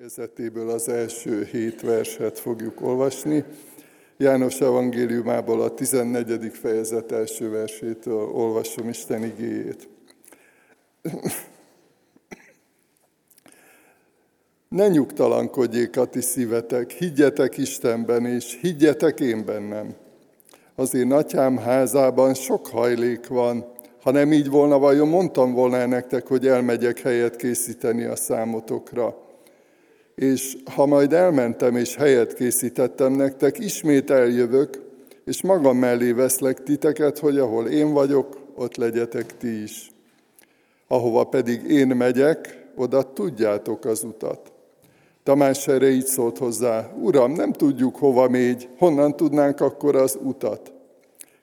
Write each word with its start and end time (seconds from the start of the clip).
fejezetéből 0.00 0.70
az 0.70 0.88
első 0.88 1.44
hét 1.44 1.80
verset 1.80 2.38
fogjuk 2.38 2.80
olvasni. 2.80 3.44
János 4.16 4.60
evangéliumából 4.60 5.62
a 5.62 5.74
14. 5.74 6.52
fejezet 6.52 7.12
első 7.12 7.50
versétől 7.50 8.28
olvasom 8.28 8.88
Isten 8.88 9.24
igéjét. 9.24 9.88
Ne 14.68 14.88
nyugtalankodjék 14.88 15.96
a 15.96 16.04
ti 16.04 16.20
szívetek, 16.20 16.90
higgyetek 16.90 17.56
Istenben, 17.56 18.26
és 18.26 18.58
higgyetek 18.60 19.20
én 19.20 19.44
bennem. 19.44 19.94
Az 20.74 20.94
én 20.94 21.12
atyám 21.12 21.56
házában 21.56 22.34
sok 22.34 22.66
hajlék 22.66 23.26
van, 23.26 23.64
ha 24.02 24.10
nem 24.10 24.32
így 24.32 24.48
volna, 24.48 24.78
vajon 24.78 25.08
mondtam 25.08 25.52
volna 25.52 25.86
nektek, 25.86 26.26
hogy 26.26 26.46
elmegyek 26.46 26.98
helyet 26.98 27.36
készíteni 27.36 28.04
a 28.04 28.16
számotokra 28.16 29.28
és 30.20 30.56
ha 30.74 30.86
majd 30.86 31.12
elmentem 31.12 31.76
és 31.76 31.96
helyet 31.96 32.34
készítettem 32.34 33.12
nektek, 33.12 33.58
ismét 33.58 34.10
eljövök, 34.10 34.82
és 35.24 35.42
magam 35.42 35.78
mellé 35.78 36.12
veszlek 36.12 36.62
titeket, 36.62 37.18
hogy 37.18 37.38
ahol 37.38 37.66
én 37.66 37.92
vagyok, 37.92 38.38
ott 38.54 38.76
legyetek 38.76 39.36
ti 39.36 39.62
is. 39.62 39.90
Ahova 40.88 41.24
pedig 41.24 41.70
én 41.70 41.86
megyek, 41.86 42.66
oda 42.76 43.12
tudjátok 43.12 43.84
az 43.84 44.02
utat. 44.02 44.52
Tamás 45.22 45.68
erre 45.68 45.88
így 45.88 46.06
szólt 46.06 46.38
hozzá, 46.38 46.92
Uram, 47.02 47.32
nem 47.32 47.52
tudjuk 47.52 47.96
hova 47.96 48.28
mégy, 48.28 48.68
honnan 48.78 49.16
tudnánk 49.16 49.60
akkor 49.60 49.96
az 49.96 50.18
utat? 50.22 50.72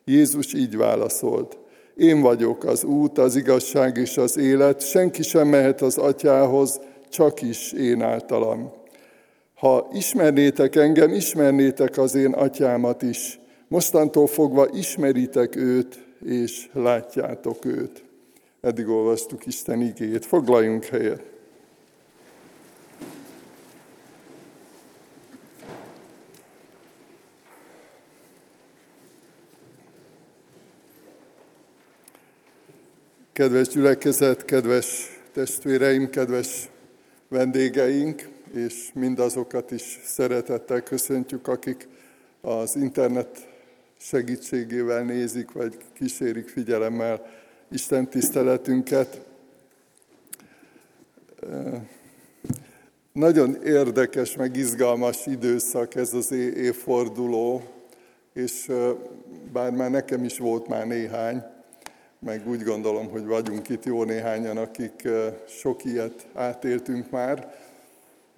Jézus 0.06 0.54
így 0.54 0.78
válaszolt, 0.78 1.58
én 1.96 2.22
vagyok 2.22 2.64
az 2.64 2.84
út, 2.84 3.18
az 3.18 3.36
igazság 3.36 3.98
és 3.98 4.18
az 4.18 4.38
élet, 4.38 4.82
senki 4.82 5.24
sem 5.24 5.48
mehet 5.48 5.82
az 5.82 5.98
atyához, 5.98 6.80
csak 7.10 7.42
is 7.42 7.72
én 7.72 8.02
általam. 8.02 8.72
Ha 9.56 9.88
ismernétek 9.94 10.76
engem, 10.76 11.14
ismernétek 11.14 11.98
az 11.98 12.16
én 12.16 12.34
atyámat 12.34 13.02
is. 13.02 13.40
Mostantól 13.68 14.28
fogva 14.28 14.68
ismeritek 14.74 15.56
őt, 15.56 16.00
és 16.26 16.70
látjátok 16.74 17.66
őt. 17.66 18.04
Eddig 18.62 18.88
olvastuk 18.88 19.46
Isten 19.46 19.82
igét. 19.82 20.26
Foglaljunk 20.26 20.84
helyet. 20.84 21.24
Kedves 33.34 33.68
gyülekezet, 33.68 34.46
kedves 34.46 35.20
testvéreim, 35.34 36.10
kedves 36.10 36.70
vendégeink, 37.28 38.30
és 38.54 38.90
mindazokat 38.94 39.72
is 39.72 40.00
szeretettel 40.04 40.84
köszöntjük, 40.84 41.48
akik 41.48 41.88
az 42.42 42.76
internet 42.76 43.48
segítségével 43.98 45.04
nézik, 45.04 45.52
vagy 45.52 45.78
kísérik 45.94 46.50
figyelemmel 46.50 47.26
Isten 47.72 48.10
tiszteletünket. 48.10 49.22
Nagyon 53.12 53.64
érdekes, 53.64 54.36
meg 54.36 54.56
izgalmas 54.56 55.26
időszak 55.26 55.96
ez 55.96 56.14
az 56.14 56.32
évforduló, 56.32 57.64
és 58.34 58.72
bár 59.52 59.72
már 59.72 59.90
nekem 59.90 60.24
is 60.24 60.38
volt 60.38 60.68
már 60.68 60.88
néhány, 60.88 61.44
meg 62.20 62.48
úgy 62.48 62.64
gondolom, 62.64 63.10
hogy 63.10 63.26
vagyunk 63.26 63.70
itt 63.70 63.84
jó 63.84 64.04
néhányan, 64.04 64.58
akik 64.58 65.08
sok 65.48 65.86
ilyet 65.86 66.28
átéltünk 66.34 67.10
már, 67.10 67.56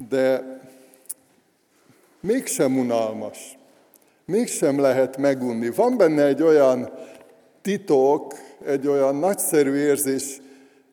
de 0.10 0.60
mégsem 2.20 2.78
unalmas, 2.78 3.58
mégsem 4.26 4.80
lehet 4.80 5.18
megunni. 5.18 5.70
Van 5.70 5.98
benne 5.98 6.26
egy 6.26 6.42
olyan 6.42 6.90
titok, 7.62 8.34
egy 8.66 8.88
olyan 8.88 9.16
nagyszerű 9.16 9.74
érzés, 9.74 10.42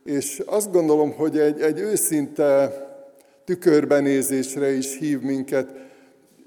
és 0.05 0.43
azt 0.47 0.73
gondolom, 0.73 1.13
hogy 1.13 1.39
egy, 1.39 1.61
egy 1.61 1.79
őszinte 1.79 2.73
tükörbenézésre 3.45 4.73
is 4.73 4.99
hív 4.99 5.21
minket 5.21 5.86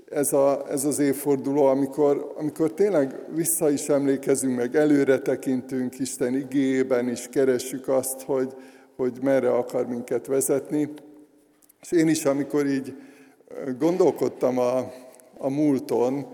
ez, 0.10 0.34
a, 0.34 0.66
ez 0.70 0.86
az 0.86 1.00
évforduló, 1.00 1.66
amikor, 1.66 2.34
amikor 2.38 2.74
tényleg 2.74 3.16
vissza 3.34 3.70
is 3.70 3.90
emlékezünk, 3.90 4.56
meg 4.56 4.76
előre 4.76 5.20
tekintünk 5.20 6.00
Isten 6.00 6.36
igében, 6.36 7.10
és 7.10 7.28
keressük 7.32 7.88
azt, 7.88 8.22
hogy, 8.22 8.54
hogy 8.96 9.18
merre 9.22 9.52
akar 9.52 9.88
minket 9.88 10.28
vezetni. 10.28 10.90
És 11.82 11.92
én 11.92 12.08
is, 12.08 12.26
amikor 12.26 12.66
így 12.66 12.96
gondolkodtam 13.78 14.58
a, 14.58 14.78
a 15.38 15.50
múlton, 15.50 16.26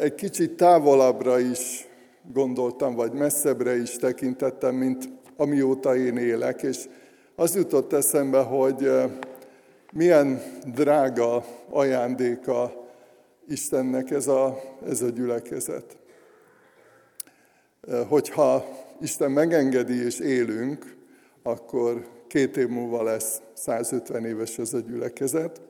egy 0.00 0.14
kicsit 0.14 0.56
távolabbra 0.56 1.38
is 1.38 1.88
gondoltam, 2.32 2.94
vagy 2.94 3.12
messzebbre 3.12 3.76
is 3.76 3.96
tekintettem, 3.96 4.74
mint 4.74 5.08
amióta 5.36 5.96
én 5.96 6.16
élek, 6.16 6.62
és 6.62 6.88
az 7.36 7.56
jutott 7.56 7.92
eszembe, 7.92 8.40
hogy 8.40 8.90
milyen 9.92 10.42
drága 10.74 11.44
ajándéka 11.70 12.83
Istennek 13.48 14.10
ez 14.10 14.26
a, 14.26 14.60
ez 14.86 15.02
a 15.02 15.08
gyülekezet. 15.08 15.96
Hogyha 18.08 18.64
Isten 19.00 19.30
megengedi 19.30 20.04
és 20.04 20.18
élünk, 20.18 20.96
akkor 21.42 22.08
két 22.26 22.56
év 22.56 22.68
múlva 22.68 23.02
lesz 23.02 23.40
150 23.52 24.24
éves 24.24 24.58
ez 24.58 24.74
a 24.74 24.78
gyülekezet, 24.78 25.60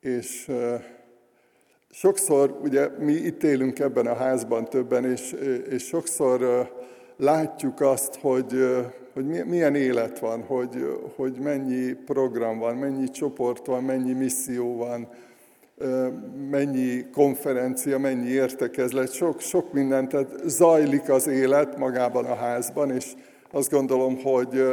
és 0.00 0.50
sokszor, 1.90 2.58
ugye 2.62 2.88
mi 2.98 3.12
itt 3.12 3.42
élünk 3.42 3.78
ebben 3.78 4.06
a 4.06 4.14
házban 4.14 4.64
többen, 4.64 5.04
és, 5.04 5.32
és 5.68 5.84
sokszor 5.84 6.70
látjuk 7.16 7.80
azt, 7.80 8.14
hogy, 8.14 8.52
hogy 9.12 9.24
milyen 9.46 9.74
élet 9.74 10.18
van, 10.18 10.42
hogy, 10.42 11.00
hogy 11.16 11.38
mennyi 11.38 11.92
program 11.92 12.58
van, 12.58 12.76
mennyi 12.76 13.10
csoport 13.10 13.66
van, 13.66 13.84
mennyi 13.84 14.12
misszió 14.12 14.76
van, 14.76 15.08
mennyi 16.50 17.06
konferencia, 17.12 17.98
mennyi 17.98 18.28
értekezlet, 18.28 19.12
sok, 19.12 19.40
sok 19.40 19.72
minden, 19.72 20.08
tehát 20.08 20.28
zajlik 20.44 21.08
az 21.08 21.26
élet 21.26 21.78
magában 21.78 22.24
a 22.24 22.34
házban, 22.34 22.90
és 22.90 23.12
azt 23.50 23.70
gondolom, 23.70 24.22
hogy 24.22 24.64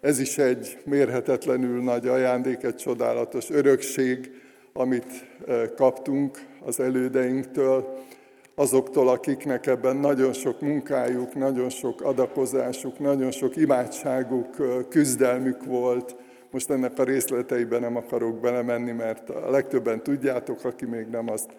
ez 0.00 0.18
is 0.18 0.38
egy 0.38 0.78
mérhetetlenül 0.84 1.82
nagy 1.82 2.06
ajándék, 2.06 2.62
egy 2.62 2.76
csodálatos 2.76 3.50
örökség, 3.50 4.30
amit 4.72 5.26
kaptunk 5.76 6.38
az 6.64 6.80
elődeinktől, 6.80 7.98
azoktól, 8.54 9.08
akiknek 9.08 9.66
ebben 9.66 9.96
nagyon 9.96 10.32
sok 10.32 10.60
munkájuk, 10.60 11.34
nagyon 11.34 11.68
sok 11.68 12.00
adakozásuk, 12.00 12.98
nagyon 12.98 13.30
sok 13.30 13.56
imádságuk, 13.56 14.56
küzdelmük 14.88 15.64
volt. 15.64 16.16
Most 16.52 16.70
ennek 16.70 16.98
a 16.98 17.04
részleteiben 17.04 17.80
nem 17.80 17.96
akarok 17.96 18.40
belemenni, 18.40 18.90
mert 18.90 19.30
a 19.30 19.50
legtöbben 19.50 20.02
tudjátok, 20.02 20.64
aki 20.64 20.84
még 20.84 21.06
nem, 21.06 21.28
azt 21.28 21.50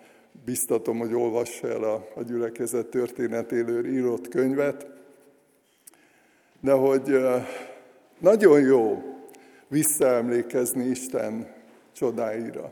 biztatom, 0.46 0.98
hogy 0.98 1.14
olvassa 1.14 1.68
el 1.68 1.84
a, 1.84 2.08
a 2.16 2.24
gyülekezet 2.24 2.86
történetéről 2.86 3.86
írott 3.86 4.28
könyvet. 4.28 4.88
De 6.60 6.72
hogy 6.72 7.18
nagyon 8.20 8.62
jó 8.62 9.04
visszaemlékezni 9.68 10.86
Isten 10.86 11.54
csodáira, 11.94 12.72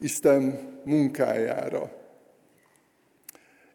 Isten 0.00 0.58
munkájára. 0.84 1.90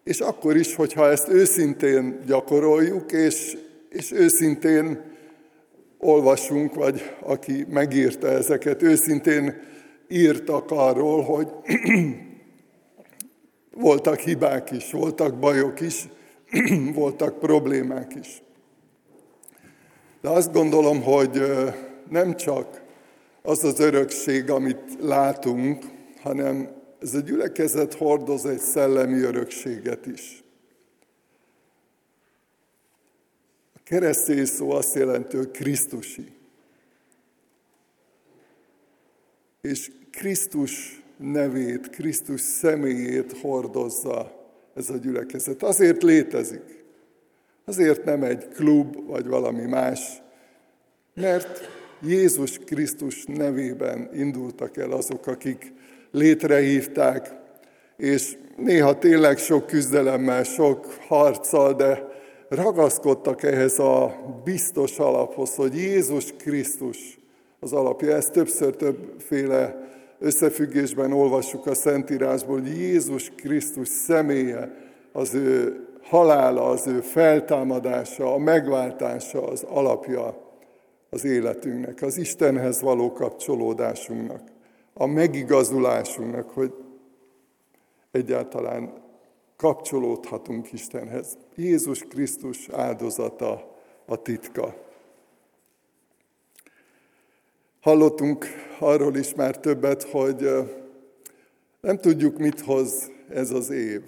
És 0.04 0.20
akkor 0.20 0.56
is, 0.56 0.76
hogyha 0.76 1.10
ezt 1.10 1.30
őszintén 1.30 2.20
gyakoroljuk, 2.26 3.12
és, 3.12 3.58
és 3.90 4.12
őszintén 4.12 5.12
olvasunk, 6.04 6.74
vagy 6.76 7.16
aki 7.20 7.66
megírta 7.70 8.28
ezeket, 8.28 8.82
őszintén 8.82 9.62
írtak 10.08 10.72
arról, 10.72 11.22
hogy 11.22 11.48
voltak 13.72 14.20
hibák 14.20 14.72
is, 14.72 14.92
voltak 14.92 15.40
bajok 15.40 15.82
is, 15.82 16.08
voltak 16.94 17.40
problémák 17.40 18.16
is. 18.22 18.42
De 20.22 20.30
azt 20.30 20.54
gondolom, 20.54 21.02
hogy 21.02 21.42
nem 22.10 22.36
csak 22.36 22.82
az 23.42 23.64
az 23.64 23.80
örökség, 23.80 24.50
amit 24.50 24.98
látunk, 25.00 25.84
hanem 26.22 26.70
ez 27.02 27.14
a 27.14 27.20
gyülekezet 27.20 27.94
hordoz 27.94 28.46
egy 28.46 28.60
szellemi 28.60 29.22
örökséget 29.22 30.06
is. 30.06 30.43
Keresztény 33.94 34.46
szó 34.46 34.72
azt 34.72 34.96
jelenti, 34.96 35.38
hogy 35.38 35.52
Krisztusi. 35.52 36.32
És 39.62 39.92
Krisztus 40.12 41.04
nevét, 41.18 41.90
Krisztus 41.90 42.42
személyét 42.42 43.38
hordozza 43.42 44.48
ez 44.76 44.90
a 44.90 44.98
gyülekezet. 44.98 45.64
Azért 45.64 46.04
létezik. 46.04 46.84
Azért 47.66 48.06
nem 48.06 48.24
egy 48.24 48.48
klub, 48.48 49.06
vagy 49.06 49.28
valami 49.28 49.66
más, 49.66 50.22
mert 51.14 51.70
Jézus 52.02 52.60
Krisztus 52.60 53.26
nevében 53.26 54.10
indultak 54.14 54.78
el 54.78 54.92
azok, 54.92 55.28
akik 55.28 55.74
létrehívták, 56.12 57.36
és 57.98 58.38
néha 58.58 58.98
tényleg 58.98 59.38
sok 59.38 59.68
küzdelemmel, 59.68 60.44
sok 60.44 60.86
harccal, 60.86 61.74
de 61.74 62.13
ragaszkodtak 62.56 63.44
ehhez 63.44 63.80
a 63.80 64.16
biztos 64.44 65.00
alaphoz, 65.00 65.56
hogy 65.56 65.76
Jézus 65.76 66.34
Krisztus 66.38 67.20
az 67.60 67.74
alapja. 67.74 68.16
Ezt 68.16 68.32
többször 68.32 68.76
többféle 68.76 69.92
összefüggésben 70.20 71.12
olvassuk 71.12 71.66
a 71.66 71.74
Szentírásból, 71.74 72.60
hogy 72.60 72.78
Jézus 72.78 73.32
Krisztus 73.36 73.88
személye, 73.88 74.82
az 75.12 75.34
ő 75.34 75.86
halála, 76.02 76.66
az 76.66 76.88
ő 76.88 77.02
feltámadása, 77.02 78.34
a 78.34 78.38
megváltása 78.38 79.48
az 79.48 79.64
alapja 79.70 80.38
az 81.10 81.26
életünknek, 81.26 82.02
az 82.02 82.18
Istenhez 82.18 82.82
való 82.82 83.12
kapcsolódásunknak, 83.12 84.42
a 84.94 85.06
megigazulásunknak, 85.06 86.50
hogy 86.50 86.74
egyáltalán 88.12 89.03
kapcsolódhatunk 89.64 90.72
Istenhez. 90.72 91.38
Jézus 91.56 92.00
Krisztus 92.00 92.70
áldozata 92.70 93.78
a 94.06 94.22
titka. 94.22 94.76
Hallottunk 97.82 98.46
arról 98.80 99.16
is 99.16 99.34
már 99.34 99.60
többet, 99.60 100.04
hogy 100.04 100.50
nem 101.82 101.98
tudjuk, 101.98 102.38
mit 102.38 102.62
hoz 102.62 103.12
ez 103.30 103.52
az 103.52 103.70
év. 103.70 104.02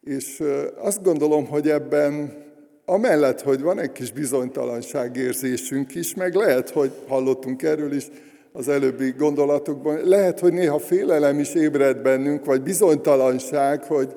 És 0.00 0.42
azt 0.76 1.02
gondolom, 1.02 1.46
hogy 1.46 1.68
ebben 1.68 2.44
amellett, 2.84 3.40
hogy 3.40 3.60
van 3.60 3.78
egy 3.78 3.92
kis 3.92 4.12
bizonytalanságérzésünk 4.12 5.94
is, 5.94 6.14
meg 6.14 6.34
lehet, 6.34 6.70
hogy 6.70 6.92
hallottunk 7.08 7.62
erről 7.62 7.92
is 7.92 8.06
az 8.52 8.68
előbbi 8.68 9.10
gondolatokban, 9.10 10.00
lehet, 10.04 10.40
hogy 10.40 10.52
néha 10.52 10.78
félelem 10.78 11.38
is 11.38 11.54
ébred 11.54 11.98
bennünk, 11.98 12.44
vagy 12.44 12.62
bizonytalanság, 12.62 13.84
hogy 13.84 14.14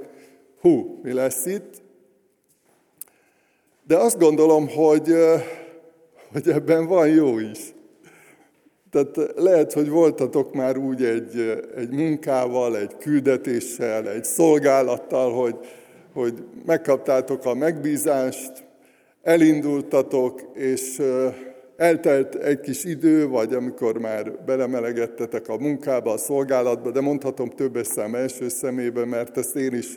hú, 0.61 0.99
mi 1.03 1.13
lesz 1.13 1.45
itt. 1.45 1.83
De 3.87 3.97
azt 3.97 4.19
gondolom, 4.19 4.67
hogy, 4.67 5.15
hogy 6.31 6.49
ebben 6.49 6.87
van 6.87 7.07
jó 7.07 7.39
is. 7.39 7.73
Tehát 8.91 9.33
lehet, 9.35 9.73
hogy 9.73 9.89
voltatok 9.89 10.53
már 10.53 10.77
úgy 10.77 11.03
egy, 11.03 11.63
egy 11.75 11.89
munkával, 11.89 12.77
egy 12.77 12.97
küldetéssel, 12.97 14.09
egy 14.09 14.23
szolgálattal, 14.23 15.33
hogy, 15.33 15.55
hogy 16.13 16.33
megkaptátok 16.65 17.45
a 17.45 17.53
megbízást, 17.53 18.63
elindultatok, 19.23 20.41
és 20.53 21.01
eltelt 21.77 22.36
egy 22.36 22.60
kis 22.60 22.83
idő, 22.83 23.27
vagy 23.27 23.54
amikor 23.54 23.98
már 23.98 24.44
belemelegettetek 24.45 25.48
a 25.48 25.57
munkába, 25.57 26.12
a 26.12 26.18
szolgálatba, 26.18 26.92
de 26.92 27.01
mondhatom 27.01 27.50
többes 27.50 27.88
szám 27.88 28.16
első 28.16 28.50
szemébe, 28.50 29.06
mert 29.06 29.38
ezt 29.38 29.56
én 29.56 29.74
is 29.74 29.88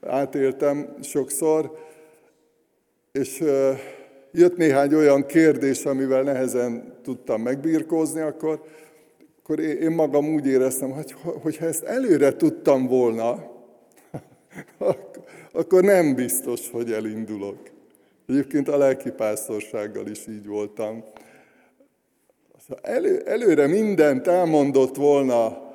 átéltem 0.00 0.96
sokszor, 1.00 1.78
és 3.12 3.44
jött 4.32 4.56
néhány 4.56 4.94
olyan 4.94 5.26
kérdés, 5.26 5.84
amivel 5.84 6.22
nehezen 6.22 6.98
tudtam 7.02 7.42
megbírkozni, 7.42 8.20
akkor, 8.20 8.62
akkor 9.42 9.60
én 9.60 9.90
magam 9.90 10.34
úgy 10.34 10.46
éreztem, 10.46 10.90
hogy 10.90 11.14
hogyha 11.42 11.66
ezt 11.66 11.82
előre 11.82 12.36
tudtam 12.36 12.86
volna, 12.86 13.50
akkor 15.52 15.82
nem 15.82 16.14
biztos, 16.14 16.70
hogy 16.70 16.92
elindulok. 16.92 17.58
Egyébként 18.28 18.68
a 18.68 18.76
lelkipásztorsággal 18.76 20.06
is 20.06 20.26
így 20.26 20.46
voltam. 20.46 21.04
Elő, 22.82 23.22
előre 23.26 23.66
mindent 23.66 24.26
elmondott 24.26 24.96
volna 24.96 25.70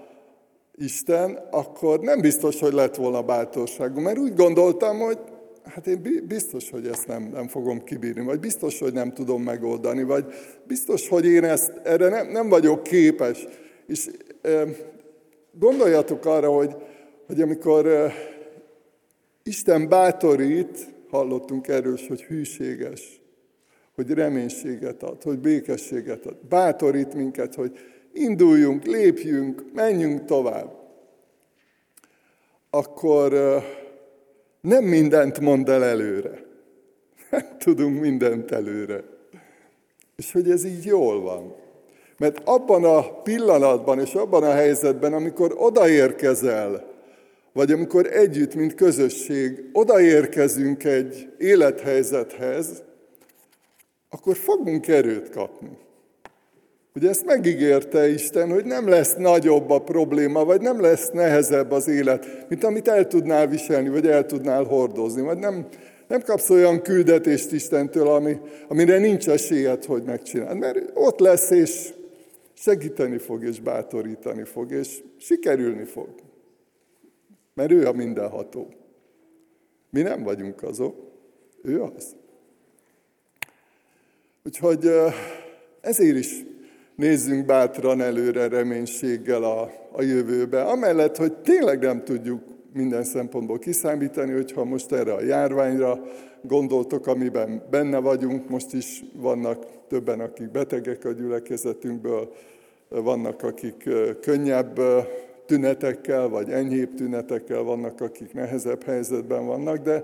Isten, 0.75 1.39
akkor 1.51 1.99
nem 1.99 2.21
biztos, 2.21 2.59
hogy 2.59 2.73
lett 2.73 2.95
volna 2.95 3.21
bátorságom, 3.21 4.03
mert 4.03 4.17
úgy 4.17 4.33
gondoltam, 4.33 4.99
hogy 4.99 5.17
hát 5.63 5.87
én 5.87 6.23
biztos, 6.27 6.69
hogy 6.69 6.87
ezt 6.87 7.07
nem, 7.07 7.23
nem 7.23 7.47
fogom 7.47 7.83
kibírni, 7.83 8.23
vagy 8.23 8.39
biztos, 8.39 8.79
hogy 8.79 8.93
nem 8.93 9.13
tudom 9.13 9.43
megoldani, 9.43 10.03
vagy 10.03 10.25
biztos, 10.63 11.07
hogy 11.09 11.25
én 11.25 11.43
ezt, 11.43 11.71
erre 11.83 12.09
nem, 12.09 12.27
nem 12.27 12.49
vagyok 12.49 12.83
képes. 12.83 13.47
És 13.87 14.09
e, 14.41 14.63
gondoljatok 15.51 16.25
arra, 16.25 16.51
hogy, 16.51 16.75
hogy 17.27 17.41
amikor 17.41 17.87
e, 17.87 18.13
Isten 19.43 19.89
bátorít, 19.89 20.95
hallottunk 21.09 21.67
erről, 21.67 21.97
hogy 22.07 22.23
hűséges, 22.23 23.21
hogy 23.97 24.11
reménységet 24.11 25.03
ad, 25.03 25.23
hogy 25.23 25.39
békességet 25.39 26.25
ad, 26.25 26.35
bátorít 26.49 27.13
minket, 27.13 27.55
hogy 27.55 27.77
induljunk, 28.13 28.85
lépjünk, 28.85 29.63
menjünk 29.73 30.25
tovább, 30.25 30.71
akkor 32.69 33.33
nem 34.61 34.83
mindent 34.83 35.39
mond 35.39 35.69
el 35.69 35.83
előre. 35.83 36.45
Nem 37.31 37.57
tudunk 37.57 37.99
mindent 38.01 38.51
előre. 38.51 39.03
És 40.15 40.31
hogy 40.31 40.49
ez 40.51 40.65
így 40.65 40.85
jól 40.85 41.21
van. 41.21 41.55
Mert 42.17 42.41
abban 42.45 42.83
a 42.83 43.21
pillanatban 43.21 43.99
és 43.99 44.13
abban 44.13 44.43
a 44.43 44.51
helyzetben, 44.51 45.13
amikor 45.13 45.55
odaérkezel, 45.57 46.91
vagy 47.53 47.71
amikor 47.71 48.05
együtt, 48.05 48.55
mint 48.55 48.75
közösség, 48.75 49.69
odaérkezünk 49.73 50.83
egy 50.83 51.29
élethelyzethez, 51.37 52.83
akkor 54.09 54.35
fogunk 54.35 54.87
erőt 54.87 55.29
kapni. 55.29 55.77
Ugye 56.95 57.09
ezt 57.09 57.25
megígérte 57.25 58.09
Isten, 58.09 58.49
hogy 58.49 58.65
nem 58.65 58.87
lesz 58.87 59.15
nagyobb 59.15 59.69
a 59.69 59.81
probléma, 59.81 60.45
vagy 60.45 60.61
nem 60.61 60.81
lesz 60.81 61.09
nehezebb 61.09 61.71
az 61.71 61.87
élet, 61.87 62.49
mint 62.49 62.63
amit 62.63 62.87
el 62.87 63.07
tudnál 63.07 63.47
viselni, 63.47 63.89
vagy 63.89 64.07
el 64.07 64.25
tudnál 64.25 64.63
hordozni, 64.63 65.21
vagy 65.21 65.37
nem, 65.37 65.67
nem 66.07 66.21
kapsz 66.21 66.49
olyan 66.49 66.81
küldetést 66.81 67.51
Istentől, 67.51 68.07
ami, 68.07 68.37
amire 68.67 68.97
nincs 68.97 69.29
esélyed, 69.29 69.85
hogy 69.85 70.03
megcsináld. 70.03 70.57
Mert 70.57 70.91
ott 70.93 71.19
lesz, 71.19 71.49
és 71.49 71.93
segíteni 72.53 73.17
fog, 73.17 73.43
és 73.43 73.59
bátorítani 73.59 74.43
fog, 74.43 74.71
és 74.71 75.03
sikerülni 75.17 75.83
fog. 75.83 76.09
Mert 77.53 77.71
ő 77.71 77.87
a 77.87 77.91
mindenható. 77.91 78.67
Mi 79.89 80.01
nem 80.01 80.23
vagyunk 80.23 80.63
azok, 80.63 80.95
ő 81.63 81.81
az. 81.81 82.15
Úgyhogy 84.47 84.91
ezért 85.81 86.17
is 86.17 86.45
nézzünk 86.95 87.45
bátran 87.45 88.01
előre 88.01 88.47
reménységgel 88.47 89.43
a, 89.43 89.71
a 89.91 90.01
jövőbe. 90.01 90.61
Amellett, 90.61 91.17
hogy 91.17 91.33
tényleg 91.33 91.79
nem 91.79 92.03
tudjuk 92.03 92.41
minden 92.73 93.03
szempontból 93.03 93.59
kiszámítani, 93.59 94.31
hogyha 94.31 94.63
most 94.63 94.91
erre 94.91 95.13
a 95.13 95.21
járványra 95.21 95.99
gondoltok, 96.41 97.07
amiben 97.07 97.63
benne 97.69 97.97
vagyunk, 97.97 98.49
most 98.49 98.73
is 98.73 99.03
vannak 99.13 99.65
többen, 99.87 100.19
akik 100.19 100.51
betegek 100.51 101.05
a 101.05 101.11
gyülekezetünkből, 101.11 102.33
vannak, 102.89 103.43
akik 103.43 103.89
könnyebb 104.21 104.79
tünetekkel, 105.45 106.27
vagy 106.27 106.49
enyhébb 106.49 106.93
tünetekkel 106.93 107.61
vannak, 107.61 108.01
akik 108.01 108.33
nehezebb 108.33 108.83
helyzetben 108.83 109.45
vannak, 109.45 109.77
de, 109.77 110.03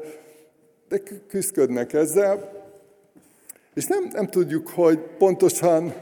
de 0.87 1.01
küzdködnek 1.27 1.93
ezzel, 1.93 2.62
és 3.73 3.85
nem, 3.85 4.09
nem 4.11 4.27
tudjuk, 4.27 4.69
hogy 4.69 4.99
pontosan 5.17 5.93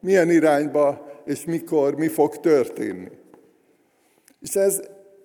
milyen 0.00 0.30
irányba 0.30 1.12
és 1.24 1.44
mikor 1.44 1.94
mi 1.94 2.08
fog 2.08 2.36
történni. 2.36 3.08
És 4.40 4.54
ez 4.54 4.82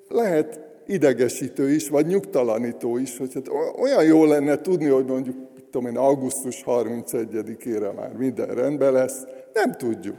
lehet 0.07 0.59
idegesítő 0.85 1.71
is, 1.71 1.89
vagy 1.89 2.05
nyugtalanító 2.05 2.97
is, 2.97 3.17
hogy 3.17 3.33
hát 3.33 3.47
olyan 3.79 4.03
jó 4.03 4.25
lenne 4.25 4.61
tudni, 4.61 4.87
hogy 4.87 5.05
mondjuk, 5.05 5.37
tudom 5.71 5.87
én, 5.87 5.97
augusztus 5.97 6.63
31-ére 6.65 7.95
már 7.95 8.13
minden 8.13 8.47
rendben 8.47 8.93
lesz, 8.93 9.25
nem 9.53 9.71
tudjuk. 9.71 10.17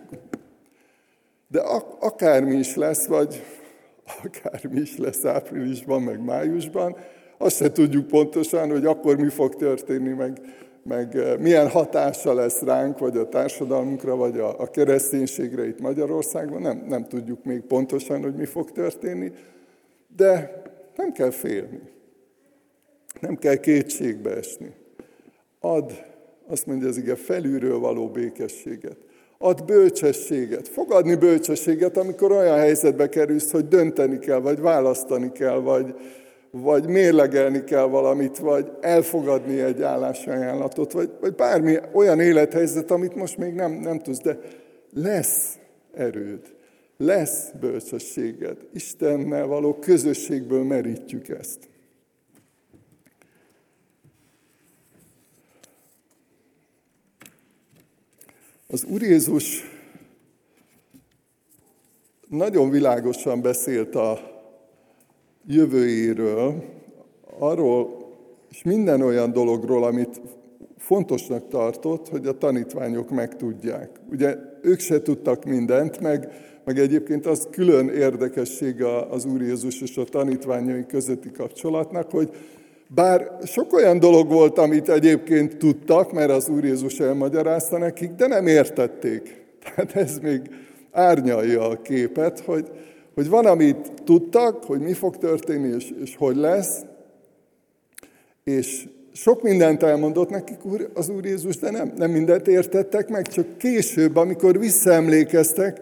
De 1.49 1.61
akármi 1.99 2.57
is 2.57 2.77
lesz, 2.77 3.07
vagy 3.07 3.43
akármi 4.25 4.81
is 4.81 4.97
lesz 4.97 5.25
áprilisban, 5.25 6.03
meg 6.03 6.25
májusban, 6.25 6.97
azt 7.39 7.57
se 7.57 7.73
tudjuk 7.73 8.07
pontosan, 8.07 8.71
hogy 8.71 8.87
akkor 8.87 9.17
mi 9.17 9.29
fog 9.29 9.55
történni, 9.55 10.13
meg 10.13 10.41
meg 10.91 11.17
eh, 11.17 11.39
milyen 11.39 11.69
hatása 11.69 12.35
lesz 12.35 12.61
ránk, 12.61 12.99
vagy 12.99 13.17
a 13.17 13.29
társadalmunkra, 13.29 14.17
vagy 14.17 14.39
a, 14.39 14.61
a 14.61 14.71
kereszténységre 14.71 15.67
itt 15.67 15.81
Magyarországon, 15.81 16.61
nem, 16.61 16.85
nem 16.89 17.05
tudjuk 17.05 17.45
még 17.45 17.61
pontosan, 17.61 18.23
hogy 18.23 18.35
mi 18.35 18.45
fog 18.45 18.73
történni, 18.73 19.33
de 20.17 20.63
nem 20.97 21.13
kell 21.13 21.31
félni. 21.31 21.81
Nem 23.21 23.37
kell 23.37 23.57
kétségbe 23.57 24.37
esni. 24.37 24.75
Ad, 25.61 26.05
azt 26.47 26.67
mondja 26.67 26.89
az 26.89 26.97
ige, 26.97 27.15
felülről 27.15 27.79
való 27.79 28.09
békességet. 28.09 28.97
Ad 29.39 29.65
bölcsességet. 29.65 30.69
Fogadni 30.69 31.15
bölcsességet, 31.15 31.97
amikor 31.97 32.33
olyan 32.33 32.59
helyzetbe 32.59 33.09
kerülsz, 33.09 33.51
hogy 33.51 33.69
dönteni 33.69 34.19
kell, 34.19 34.41
vagy 34.41 34.61
választani 34.61 35.33
kell, 35.33 35.59
vagy, 35.59 35.95
vagy 36.51 36.87
mérlegelni 36.87 37.65
kell 37.65 37.85
valamit, 37.85 38.39
vagy 38.39 38.71
elfogadni 38.81 39.61
egy 39.61 39.83
állásajánlatot, 39.83 40.93
vagy, 40.93 41.11
vagy 41.21 41.35
bármi 41.35 41.79
olyan 41.93 42.21
élethelyzet, 42.21 42.91
amit 42.91 43.15
most 43.15 43.37
még 43.37 43.55
nem, 43.55 43.73
nem 43.73 43.99
tudsz, 43.99 44.21
de 44.21 44.39
lesz 44.93 45.59
erőd, 45.95 46.55
lesz 46.97 47.51
bölcsességed. 47.61 48.57
Istennel 48.73 49.47
való 49.47 49.75
közösségből 49.75 50.65
merítjük 50.65 51.29
ezt. 51.29 51.69
Az 58.69 58.85
Úr 58.85 59.03
Jézus 59.03 59.63
nagyon 62.29 62.71
világosan 62.71 63.41
beszélt 63.41 63.95
a 63.95 64.40
jövőjéről, 65.47 66.65
arról, 67.39 68.09
és 68.51 68.63
minden 68.63 69.03
olyan 69.03 69.33
dologról, 69.33 69.85
amit 69.85 70.21
fontosnak 70.79 71.49
tartott, 71.49 72.09
hogy 72.09 72.27
a 72.27 72.39
tanítványok 72.39 73.11
megtudják. 73.11 73.91
Ugye 74.11 74.37
ők 74.63 74.81
se 74.81 75.03
tudtak 75.03 75.45
mindent, 75.45 76.01
meg, 76.01 76.29
meg 76.65 76.79
egyébként 76.79 77.27
az 77.27 77.49
külön 77.51 77.89
érdekessége 77.89 78.99
az 79.11 79.25
Úr 79.25 79.41
Jézus 79.41 79.81
és 79.81 79.97
a 79.97 80.05
tanítványai 80.05 80.87
közötti 80.87 81.31
kapcsolatnak, 81.31 82.11
hogy 82.11 82.31
bár 82.95 83.31
sok 83.45 83.73
olyan 83.73 83.99
dolog 83.99 84.29
volt, 84.29 84.59
amit 84.59 84.89
egyébként 84.89 85.57
tudtak, 85.57 86.13
mert 86.13 86.31
az 86.31 86.49
Úr 86.49 86.65
Jézus 86.65 87.01
elmagyarázta 87.01 87.79
nekik, 87.79 88.11
de 88.11 88.27
nem 88.27 88.47
értették. 88.47 89.45
Tehát 89.65 89.97
ez 89.97 90.19
még 90.19 90.41
árnyalja 90.91 91.69
a 91.69 91.83
képet, 91.83 92.41
hogy, 92.41 92.71
hogy 93.21 93.29
van, 93.29 93.47
amit 93.47 93.93
tudtak, 94.05 94.65
hogy 94.65 94.81
mi 94.81 94.93
fog 94.93 95.17
történni, 95.17 95.75
és, 95.75 95.93
és 96.03 96.17
hogy 96.17 96.37
lesz, 96.37 96.81
és 98.45 98.89
sok 99.13 99.43
mindent 99.43 99.83
elmondott 99.83 100.31
nekik 100.31 100.59
az 100.95 101.09
Úr 101.09 101.25
Jézus, 101.25 101.57
de 101.57 101.71
nem, 101.71 101.93
nem 101.97 102.11
mindent 102.11 102.49
értettek 102.49 103.09
meg, 103.09 103.27
csak 103.27 103.59
később, 103.59 104.17
amikor 104.17 104.59
visszaemlékeztek, 104.59 105.81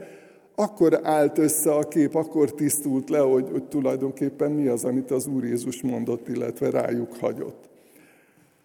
akkor 0.54 1.00
állt 1.02 1.38
össze 1.38 1.74
a 1.74 1.88
kép, 1.88 2.14
akkor 2.14 2.52
tisztult 2.52 3.10
le, 3.10 3.18
hogy, 3.18 3.48
hogy 3.50 3.64
tulajdonképpen 3.64 4.50
mi 4.50 4.66
az, 4.66 4.84
amit 4.84 5.10
az 5.10 5.26
Úr 5.26 5.44
Jézus 5.44 5.82
mondott, 5.82 6.28
illetve 6.28 6.70
rájuk 6.70 7.16
hagyott. 7.20 7.68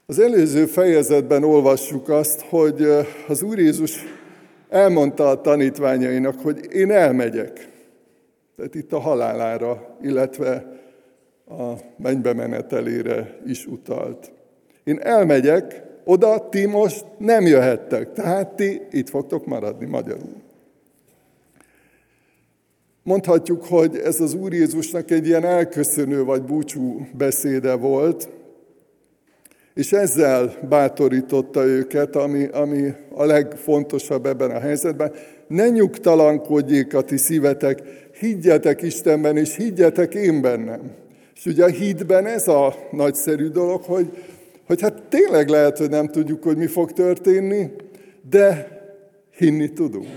Az 0.06 0.20
előző 0.20 0.65
fejezetben 0.65 1.44
olvassuk 1.44 2.10
azt, 2.10 2.42
hogy 2.42 2.88
az 3.27 3.42
Úr 3.42 3.60
Jézus 3.60 4.06
elmondta 4.70 5.30
a 5.30 5.42
tanítványainak, 5.42 6.39
hogy 6.39 6.68
én 6.72 6.92
elmegyek. 6.92 7.72
Tehát 8.55 8.75
itt 8.75 8.93
a 8.93 9.00
halálára, 9.00 9.98
illetve 10.01 10.81
a 11.48 11.74
mennybe 11.98 12.33
menetelére 12.33 13.39
is 13.45 13.65
utalt. 13.65 14.31
Én 14.83 15.00
elmegyek, 15.00 15.83
oda 16.03 16.50
ti 16.50 16.65
most 16.65 17.05
nem 17.17 17.45
jöhettek, 17.45 18.13
tehát 18.13 18.55
ti 18.55 18.81
itt 18.91 19.10
fogtok 19.10 19.45
maradni 19.45 19.86
magyarul. 19.86 20.41
Mondhatjuk, 23.03 23.65
hogy 23.65 23.95
ez 23.95 24.19
az 24.19 24.33
Úr 24.33 24.53
Jézusnak 24.53 25.12
egy 25.12 25.27
ilyen 25.27 25.45
elköszönő 25.45 26.24
vagy 26.24 26.41
búcsú 26.41 27.07
beszéde 27.17 27.74
volt, 27.74 28.29
és 29.74 29.91
ezzel 29.91 30.53
bátorította 30.69 31.65
őket, 31.65 32.15
ami, 32.15 32.45
ami 32.45 32.93
a 33.13 33.25
legfontosabb 33.25 34.25
ebben 34.25 34.51
a 34.51 34.60
helyzetben. 34.60 35.12
Ne 35.48 35.69
nyugtalankodjék 35.69 36.93
a 36.93 37.01
ti 37.01 37.17
szívetek, 37.17 38.02
higgyetek 38.20 38.82
Istenben, 38.82 39.38
és 39.38 39.55
higgyetek 39.55 40.13
én 40.13 40.41
bennem. 40.41 40.91
És 41.36 41.46
ugye 41.46 41.63
a 41.63 41.67
hitben 41.67 42.25
ez 42.25 42.48
a 42.48 42.75
nagyszerű 42.91 43.48
dolog, 43.48 43.84
hogy, 43.84 44.08
hogy 44.67 44.82
hát 44.82 45.03
tényleg 45.10 45.48
lehet, 45.48 45.77
hogy 45.77 45.89
nem 45.89 46.08
tudjuk, 46.08 46.43
hogy 46.43 46.58
mi 46.58 46.67
fog 46.67 46.91
történni, 46.91 47.72
de 48.29 48.67
hinni 49.38 49.74
tudunk. 49.74 50.08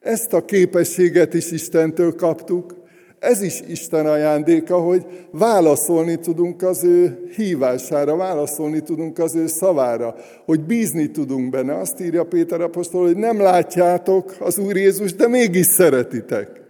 Ezt 0.00 0.32
a 0.32 0.44
képességet 0.44 1.34
is 1.34 1.50
Istentől 1.50 2.14
kaptuk, 2.14 2.78
ez 3.18 3.42
is 3.42 3.62
Isten 3.68 4.06
ajándéka, 4.06 4.78
hogy 4.78 5.06
válaszolni 5.30 6.16
tudunk 6.16 6.62
az 6.62 6.84
ő 6.84 7.28
hívására, 7.36 8.16
válaszolni 8.16 8.80
tudunk 8.80 9.18
az 9.18 9.34
ő 9.34 9.46
szavára, 9.46 10.14
hogy 10.44 10.60
bízni 10.60 11.10
tudunk 11.10 11.50
benne. 11.50 11.78
Azt 11.78 12.00
írja 12.00 12.24
Péter 12.24 12.60
apostol, 12.60 13.06
hogy 13.06 13.16
nem 13.16 13.40
látjátok 13.40 14.36
az 14.38 14.58
Úr 14.58 14.76
Jézus, 14.76 15.14
de 15.14 15.28
mégis 15.28 15.66
szeretitek. 15.66 16.60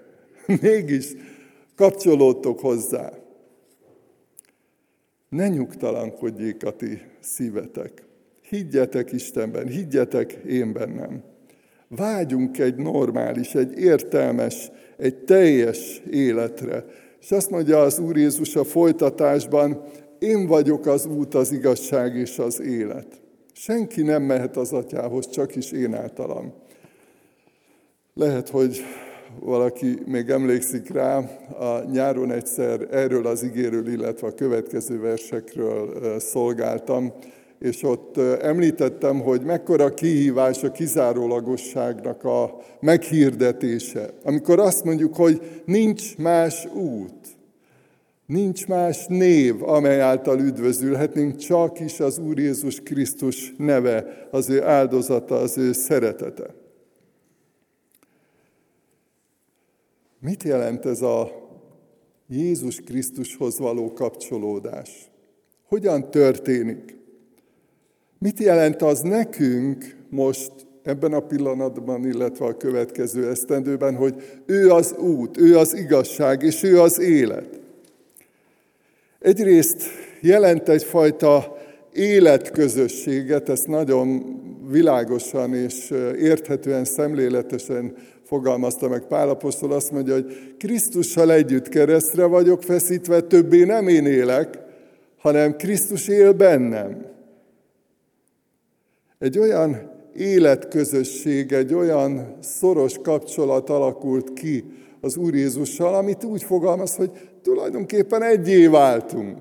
Mégis 0.62 1.14
kapcsolódtok 1.76 2.60
hozzá. 2.60 3.12
Ne 5.28 5.48
nyugtalankodjék 5.48 6.64
a 6.64 6.70
ti 6.70 7.00
szívetek. 7.20 8.02
Higgyetek 8.48 9.12
Istenben, 9.12 9.66
higgyetek 9.66 10.32
én 10.32 10.72
bennem. 10.72 11.22
Vágyunk 11.88 12.58
egy 12.58 12.76
normális, 12.76 13.54
egy 13.54 13.78
értelmes, 13.78 14.70
egy 14.96 15.16
teljes 15.16 16.02
életre. 16.10 16.84
És 17.20 17.30
azt 17.30 17.50
mondja 17.50 17.80
az 17.80 17.98
Úr 17.98 18.16
Jézus 18.16 18.56
a 18.56 18.64
folytatásban, 18.64 19.82
én 20.18 20.46
vagyok 20.46 20.86
az 20.86 21.06
út, 21.06 21.34
az 21.34 21.52
igazság 21.52 22.16
és 22.16 22.38
az 22.38 22.60
élet. 22.60 23.20
Senki 23.52 24.02
nem 24.02 24.22
mehet 24.22 24.56
az 24.56 24.72
atyához, 24.72 25.28
csak 25.28 25.56
is 25.56 25.72
én 25.72 25.94
általam. 25.94 26.52
Lehet, 28.14 28.48
hogy 28.48 28.84
valaki 29.40 29.98
még 30.06 30.28
emlékszik 30.28 30.92
rá, 30.92 31.16
a 31.58 31.84
nyáron 31.92 32.32
egyszer 32.32 32.86
erről 32.90 33.26
az 33.26 33.42
igéről, 33.42 33.88
illetve 33.88 34.26
a 34.26 34.34
következő 34.34 35.00
versekről 35.00 36.18
szolgáltam, 36.18 37.12
és 37.58 37.82
ott 37.82 38.16
említettem, 38.42 39.20
hogy 39.20 39.42
mekkora 39.42 39.94
kihívás 39.94 40.62
a 40.62 40.70
kizárólagosságnak 40.70 42.24
a 42.24 42.56
meghirdetése. 42.80 44.10
Amikor 44.24 44.58
azt 44.58 44.84
mondjuk, 44.84 45.16
hogy 45.16 45.62
nincs 45.64 46.16
más 46.16 46.66
út, 46.74 47.38
nincs 48.26 48.66
más 48.66 49.06
név, 49.06 49.62
amely 49.62 50.00
által 50.00 50.40
üdvözülhetnénk, 50.40 51.36
csak 51.36 51.80
is 51.80 52.00
az 52.00 52.18
Úr 52.18 52.38
Jézus 52.38 52.80
Krisztus 52.80 53.54
neve, 53.56 54.28
az 54.30 54.50
ő 54.50 54.62
áldozata, 54.62 55.34
az 55.34 55.58
ő 55.58 55.72
szeretete. 55.72 56.57
Mit 60.20 60.42
jelent 60.42 60.86
ez 60.86 61.02
a 61.02 61.30
Jézus 62.28 62.80
Krisztushoz 62.80 63.58
való 63.58 63.92
kapcsolódás? 63.92 65.10
Hogyan 65.64 66.10
történik? 66.10 66.96
Mit 68.18 68.38
jelent 68.38 68.82
az 68.82 69.00
nekünk 69.00 69.96
most 70.10 70.52
ebben 70.82 71.12
a 71.12 71.20
pillanatban, 71.20 72.06
illetve 72.06 72.44
a 72.44 72.56
következő 72.56 73.28
esztendőben, 73.28 73.94
hogy 73.94 74.42
ő 74.46 74.70
az 74.70 74.94
út, 74.96 75.38
ő 75.38 75.58
az 75.58 75.74
igazság, 75.74 76.42
és 76.42 76.62
ő 76.62 76.80
az 76.80 76.98
élet? 76.98 77.60
Egyrészt 79.18 79.82
jelent 80.20 80.68
egyfajta 80.68 81.56
életközösséget, 81.92 83.48
ezt 83.48 83.66
nagyon 83.66 84.36
világosan 84.70 85.54
és 85.54 85.90
érthetően, 86.18 86.84
szemléletesen 86.84 87.94
fogalmazta 88.28 88.88
meg 88.88 89.06
Pálapostól, 89.06 89.72
azt 89.72 89.90
mondja, 89.92 90.14
hogy 90.14 90.54
Krisztussal 90.58 91.32
együtt 91.32 91.68
keresztre 91.68 92.24
vagyok 92.24 92.62
feszítve, 92.62 93.20
többé 93.20 93.64
nem 93.64 93.88
én 93.88 94.06
élek, 94.06 94.58
hanem 95.18 95.56
Krisztus 95.56 96.08
él 96.08 96.32
bennem. 96.32 97.06
Egy 99.18 99.38
olyan 99.38 99.90
életközösség, 100.14 101.52
egy 101.52 101.74
olyan 101.74 102.36
szoros 102.40 102.98
kapcsolat 103.02 103.70
alakult 103.70 104.32
ki 104.32 104.64
az 105.00 105.16
Úr 105.16 105.34
Jézussal, 105.34 105.94
amit 105.94 106.24
úgy 106.24 106.42
fogalmaz, 106.42 106.96
hogy 106.96 107.10
tulajdonképpen 107.42 108.22
egyé 108.22 108.66
váltunk. 108.66 109.38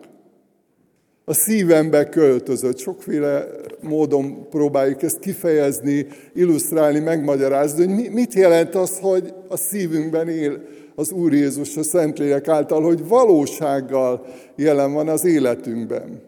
A 1.29 1.33
szívembe 1.33 2.09
költözött. 2.09 2.77
Sokféle 2.77 3.47
módon 3.81 4.49
próbáljuk 4.49 5.01
ezt 5.01 5.19
kifejezni, 5.19 6.07
illusztrálni, 6.33 6.99
megmagyarázni, 6.99 7.93
hogy 7.93 8.11
mit 8.11 8.33
jelent 8.33 8.75
az, 8.75 8.99
hogy 8.99 9.33
a 9.47 9.57
szívünkben 9.57 10.29
él 10.29 10.61
az 10.95 11.11
Úr 11.11 11.33
Jézus 11.33 11.77
a 11.77 11.83
Szentlélek 11.83 12.47
által, 12.47 12.81
hogy 12.81 13.07
valósággal 13.07 14.25
jelen 14.55 14.93
van 14.93 15.07
az 15.07 15.25
életünkben 15.25 16.21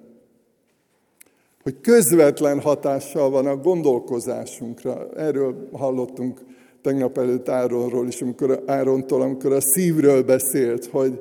hogy 1.63 1.81
közvetlen 1.81 2.61
hatással 2.61 3.29
van 3.29 3.45
a 3.45 3.57
gondolkozásunkra. 3.57 5.09
Erről 5.15 5.69
hallottunk 5.71 6.39
tegnap 6.81 7.17
előtt 7.17 7.49
Áronról 7.49 8.07
is, 8.07 8.21
amikor 8.21 8.63
Árontól, 8.65 9.21
amikor 9.21 9.53
a 9.53 9.61
szívről 9.61 10.23
beszélt, 10.23 10.85
hogy, 10.85 11.19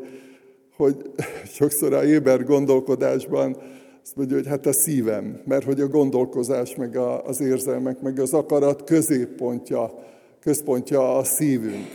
hogy 0.79 1.11
sokszor 1.59 1.93
a 1.93 2.05
éber 2.05 2.45
gondolkodásban 2.45 3.57
azt 4.03 4.17
mondja, 4.17 4.37
hogy 4.37 4.47
hát 4.47 4.67
a 4.67 4.73
szívem, 4.73 5.41
mert 5.45 5.65
hogy 5.65 5.81
a 5.81 5.89
gondolkozás, 5.89 6.75
meg 6.75 6.97
a, 6.97 7.25
az 7.25 7.41
érzelmek, 7.41 8.01
meg 8.01 8.19
az 8.19 8.33
akarat 8.33 8.85
középpontja, 8.85 10.05
központja 10.41 11.17
a 11.17 11.25
szívünk. 11.25 11.87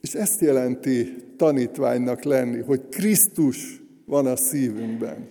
És 0.00 0.14
ezt 0.14 0.40
jelenti 0.40 1.14
tanítványnak 1.36 2.22
lenni, 2.22 2.60
hogy 2.60 2.88
Krisztus 2.88 3.82
van 4.06 4.26
a 4.26 4.36
szívünkben, 4.36 5.26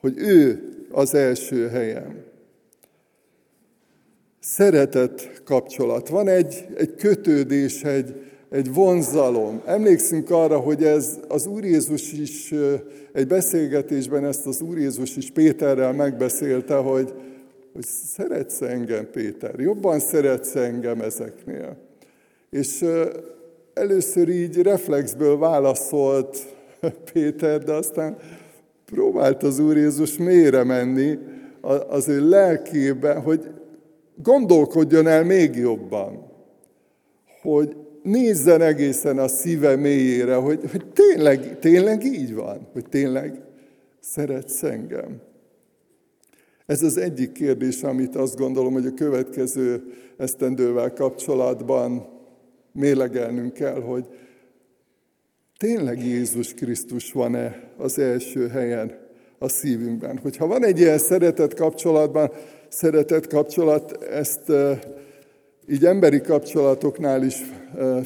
hogy 0.00 0.14
ő 0.18 0.68
az 0.90 1.14
első 1.14 1.68
helyen. 1.68 2.24
Szeretet 4.40 5.42
kapcsolat. 5.44 6.08
Van 6.08 6.28
egy, 6.28 6.66
egy 6.76 6.94
kötődés, 6.94 7.82
egy, 7.82 8.31
egy 8.52 8.74
vonzalom. 8.74 9.62
Emlékszünk 9.64 10.30
arra, 10.30 10.58
hogy 10.58 10.84
ez 10.84 11.18
az 11.28 11.46
Úr 11.46 11.64
Jézus 11.64 12.12
is 12.12 12.54
egy 13.12 13.26
beszélgetésben 13.26 14.24
ezt 14.24 14.46
az 14.46 14.60
Úr 14.60 14.78
Jézus 14.78 15.16
is 15.16 15.30
Péterrel 15.30 15.92
megbeszélte, 15.92 16.76
hogy, 16.76 17.12
hogy 17.72 17.84
szeretsz 17.84 18.60
engem, 18.60 19.10
Péter, 19.10 19.54
jobban 19.58 19.98
szeretsz 19.98 20.54
engem 20.54 21.00
ezeknél. 21.00 21.76
És 22.50 22.84
először 23.74 24.28
így 24.28 24.62
reflexből 24.62 25.38
válaszolt 25.38 26.38
Péter, 27.12 27.62
de 27.62 27.72
aztán 27.72 28.16
próbált 28.84 29.42
az 29.42 29.58
Úr 29.58 29.76
Jézus 29.76 30.16
mélyre 30.16 30.64
menni 30.64 31.18
az 31.88 32.08
ő 32.08 32.28
lelkébe, 32.28 33.14
hogy 33.14 33.50
gondolkodjon 34.22 35.06
el 35.06 35.24
még 35.24 35.56
jobban, 35.56 36.30
hogy 37.42 37.76
nézzen 38.02 38.60
egészen 38.60 39.18
a 39.18 39.28
szíve 39.28 39.76
mélyére, 39.76 40.34
hogy, 40.34 40.60
hogy 40.70 40.86
tényleg, 40.92 41.58
tényleg 41.58 42.04
így 42.04 42.34
van, 42.34 42.68
hogy 42.72 42.88
tényleg 42.88 43.40
szeretsz 44.00 44.62
engem. 44.62 45.20
Ez 46.66 46.82
az 46.82 46.96
egyik 46.96 47.32
kérdés, 47.32 47.82
amit 47.82 48.16
azt 48.16 48.36
gondolom, 48.36 48.72
hogy 48.72 48.86
a 48.86 48.94
következő 48.94 49.82
esztendővel 50.16 50.92
kapcsolatban 50.92 52.08
mélegelnünk 52.72 53.52
kell, 53.52 53.80
hogy 53.80 54.06
tényleg 55.58 56.06
Jézus 56.06 56.54
Krisztus 56.54 57.12
van-e 57.12 57.70
az 57.76 57.98
első 57.98 58.48
helyen 58.48 58.98
a 59.38 59.48
szívünkben. 59.48 60.18
Hogyha 60.18 60.46
van 60.46 60.64
egy 60.64 60.78
ilyen 60.78 60.98
szeretet 60.98 61.54
kapcsolatban, 61.54 62.30
szeretet 62.68 63.26
kapcsolat, 63.26 64.02
ezt 64.02 64.52
így 65.68 65.84
emberi 65.84 66.20
kapcsolatoknál 66.20 67.22
is 67.24 67.42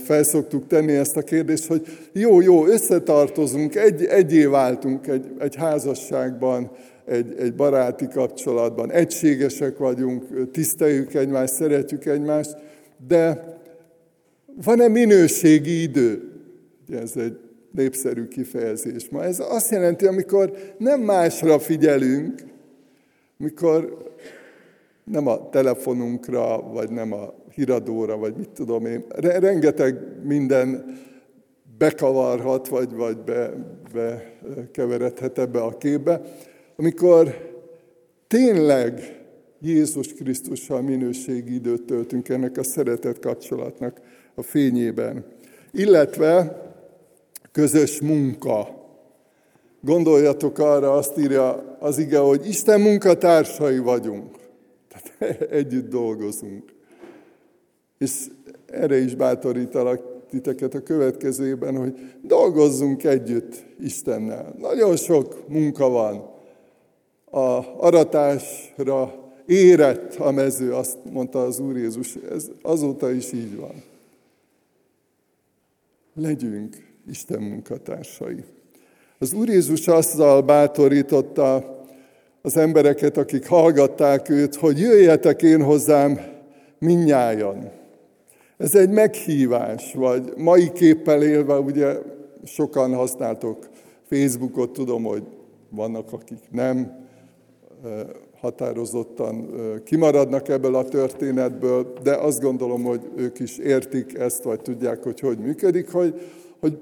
felszoktuk 0.04 0.66
tenni 0.66 0.92
ezt 0.92 1.16
a 1.16 1.22
kérdést, 1.22 1.66
hogy 1.66 1.86
jó, 2.12 2.40
jó, 2.40 2.66
összetartozunk, 2.66 3.74
egy, 3.74 4.04
egyé 4.04 4.44
váltunk 4.44 5.06
egy, 5.06 5.26
egy 5.38 5.56
házasságban, 5.56 6.70
egy, 7.04 7.34
egy 7.38 7.54
baráti 7.54 8.08
kapcsolatban, 8.08 8.92
egységesek 8.92 9.78
vagyunk, 9.78 10.50
tiszteljük 10.50 11.14
egymást, 11.14 11.52
szeretjük 11.52 12.04
egymást, 12.04 12.56
de 13.06 13.54
van-e 14.64 14.88
minőségi 14.88 15.82
idő? 15.82 16.32
Ez 16.92 17.12
egy 17.16 17.38
népszerű 17.70 18.28
kifejezés 18.28 19.08
ma. 19.08 19.24
Ez 19.24 19.40
azt 19.48 19.70
jelenti, 19.70 20.06
amikor 20.06 20.52
nem 20.78 21.00
másra 21.00 21.58
figyelünk, 21.58 22.42
mikor 23.36 24.04
nem 25.04 25.26
a 25.26 25.48
telefonunkra, 25.48 26.60
vagy 26.72 26.90
nem 26.90 27.12
a 27.12 27.34
híradóra, 27.56 28.16
vagy 28.16 28.34
mit 28.36 28.48
tudom 28.48 28.86
én. 28.86 29.04
Rengeteg 29.18 29.98
minden 30.24 30.98
bekavarhat, 31.78 32.68
vagy, 32.68 32.94
vagy 32.94 33.16
be, 33.18 33.52
bekeveredhet 33.92 35.38
ebbe 35.38 35.60
a 35.60 35.76
képbe, 35.78 36.20
amikor 36.76 37.54
tényleg 38.26 39.20
Jézus 39.60 40.14
Krisztussal 40.14 40.82
minőségi 40.82 41.54
időt 41.54 41.82
töltünk 41.82 42.28
ennek 42.28 42.56
a 42.56 42.64
szeretet 42.64 43.18
kapcsolatnak 43.18 44.00
a 44.34 44.42
fényében. 44.42 45.24
Illetve 45.72 46.62
közös 47.52 48.00
munka. 48.00 48.84
Gondoljatok 49.80 50.58
arra, 50.58 50.92
azt 50.92 51.18
írja 51.18 51.76
az 51.80 51.98
ige, 51.98 52.18
hogy 52.18 52.48
Isten 52.48 52.80
munkatársai 52.80 53.78
vagyunk. 53.78 54.36
Tehát 54.88 55.40
együtt 55.60 55.88
dolgozunk. 55.88 56.75
És 57.98 58.26
erre 58.66 58.96
is 58.96 59.14
bátorítalak 59.14 60.02
titeket 60.30 60.74
a 60.74 60.82
következőben, 60.82 61.76
hogy 61.76 61.94
dolgozzunk 62.22 63.04
együtt 63.04 63.64
Istennel. 63.80 64.54
Nagyon 64.58 64.96
sok 64.96 65.48
munka 65.48 65.88
van. 65.88 66.34
A 67.30 67.64
aratásra 67.78 69.14
érett 69.46 70.14
a 70.14 70.30
mező, 70.30 70.72
azt 70.72 70.98
mondta 71.12 71.42
az 71.42 71.58
Úr 71.58 71.76
Jézus, 71.76 72.14
ez 72.30 72.50
azóta 72.62 73.10
is 73.10 73.32
így 73.32 73.56
van. 73.56 73.82
Legyünk 76.14 76.76
Isten 77.08 77.42
munkatársai. 77.42 78.44
Az 79.18 79.32
Úr 79.32 79.48
Jézus 79.48 79.88
azzal 79.88 80.42
bátorította 80.42 81.76
az 82.42 82.56
embereket, 82.56 83.16
akik 83.16 83.46
hallgatták 83.46 84.28
őt, 84.28 84.54
hogy 84.54 84.78
jöjjetek 84.78 85.42
én 85.42 85.62
hozzám 85.62 86.20
minnyájan. 86.78 87.70
Ez 88.56 88.74
egy 88.74 88.90
meghívás, 88.90 89.94
vagy 89.94 90.32
mai 90.36 90.72
képpel 90.72 91.22
élve, 91.22 91.58
ugye 91.58 91.98
sokan 92.44 92.94
használtok 92.94 93.68
Facebookot, 94.08 94.72
tudom, 94.72 95.04
hogy 95.04 95.22
vannak, 95.70 96.12
akik 96.12 96.38
nem 96.50 97.06
határozottan 98.40 99.50
kimaradnak 99.84 100.48
ebből 100.48 100.74
a 100.74 100.84
történetből, 100.84 101.92
de 102.02 102.14
azt 102.14 102.40
gondolom, 102.40 102.82
hogy 102.82 103.00
ők 103.16 103.38
is 103.38 103.58
értik 103.58 104.18
ezt, 104.18 104.42
vagy 104.42 104.60
tudják, 104.60 105.02
hogy 105.02 105.20
hogy 105.20 105.38
működik, 105.38 105.90
hogy, 105.90 106.20
hogy 106.60 106.78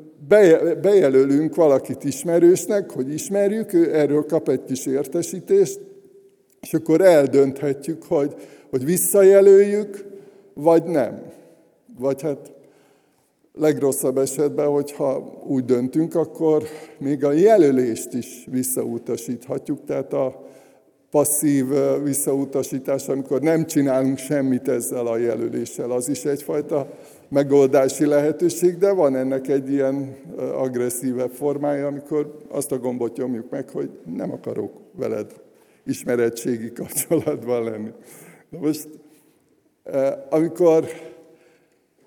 bejelölünk 0.80 1.54
valakit 1.54 2.04
ismerősnek, 2.04 2.90
hogy 2.90 3.12
ismerjük, 3.12 3.72
ő 3.72 3.94
erről 3.94 4.26
kap 4.26 4.48
egy 4.48 4.64
kis 4.64 4.86
értesítést, 4.86 5.80
és 6.60 6.74
akkor 6.74 7.00
eldönthetjük, 7.00 8.02
hogy, 8.02 8.34
hogy 8.70 8.84
visszajelöljük, 8.84 10.04
vagy 10.54 10.84
nem. 10.84 11.22
Vagy 11.98 12.22
hát 12.22 12.52
legrosszabb 13.52 14.18
esetben, 14.18 14.66
hogyha 14.66 15.40
úgy 15.46 15.64
döntünk, 15.64 16.14
akkor 16.14 16.62
még 16.98 17.24
a 17.24 17.32
jelölést 17.32 18.12
is 18.12 18.46
visszautasíthatjuk, 18.50 19.84
tehát 19.84 20.12
a 20.12 20.44
passzív 21.10 21.66
visszautasítás, 22.02 23.08
amikor 23.08 23.40
nem 23.40 23.66
csinálunk 23.66 24.18
semmit 24.18 24.68
ezzel 24.68 25.06
a 25.06 25.16
jelöléssel, 25.16 25.90
az 25.90 26.08
is 26.08 26.24
egyfajta 26.24 26.88
megoldási 27.28 28.06
lehetőség, 28.06 28.78
de 28.78 28.92
van 28.92 29.16
ennek 29.16 29.48
egy 29.48 29.70
ilyen 29.70 30.16
agresszívebb 30.54 31.30
formája, 31.30 31.86
amikor 31.86 32.36
azt 32.48 32.72
a 32.72 32.78
gombot 32.78 33.16
nyomjuk 33.16 33.50
meg, 33.50 33.68
hogy 33.68 33.90
nem 34.16 34.32
akarok 34.32 34.72
veled 34.92 35.32
ismeretségi 35.86 36.72
kapcsolatban 36.72 37.64
lenni. 37.64 37.90
Na 38.48 38.58
most, 38.58 38.88
amikor 40.30 40.84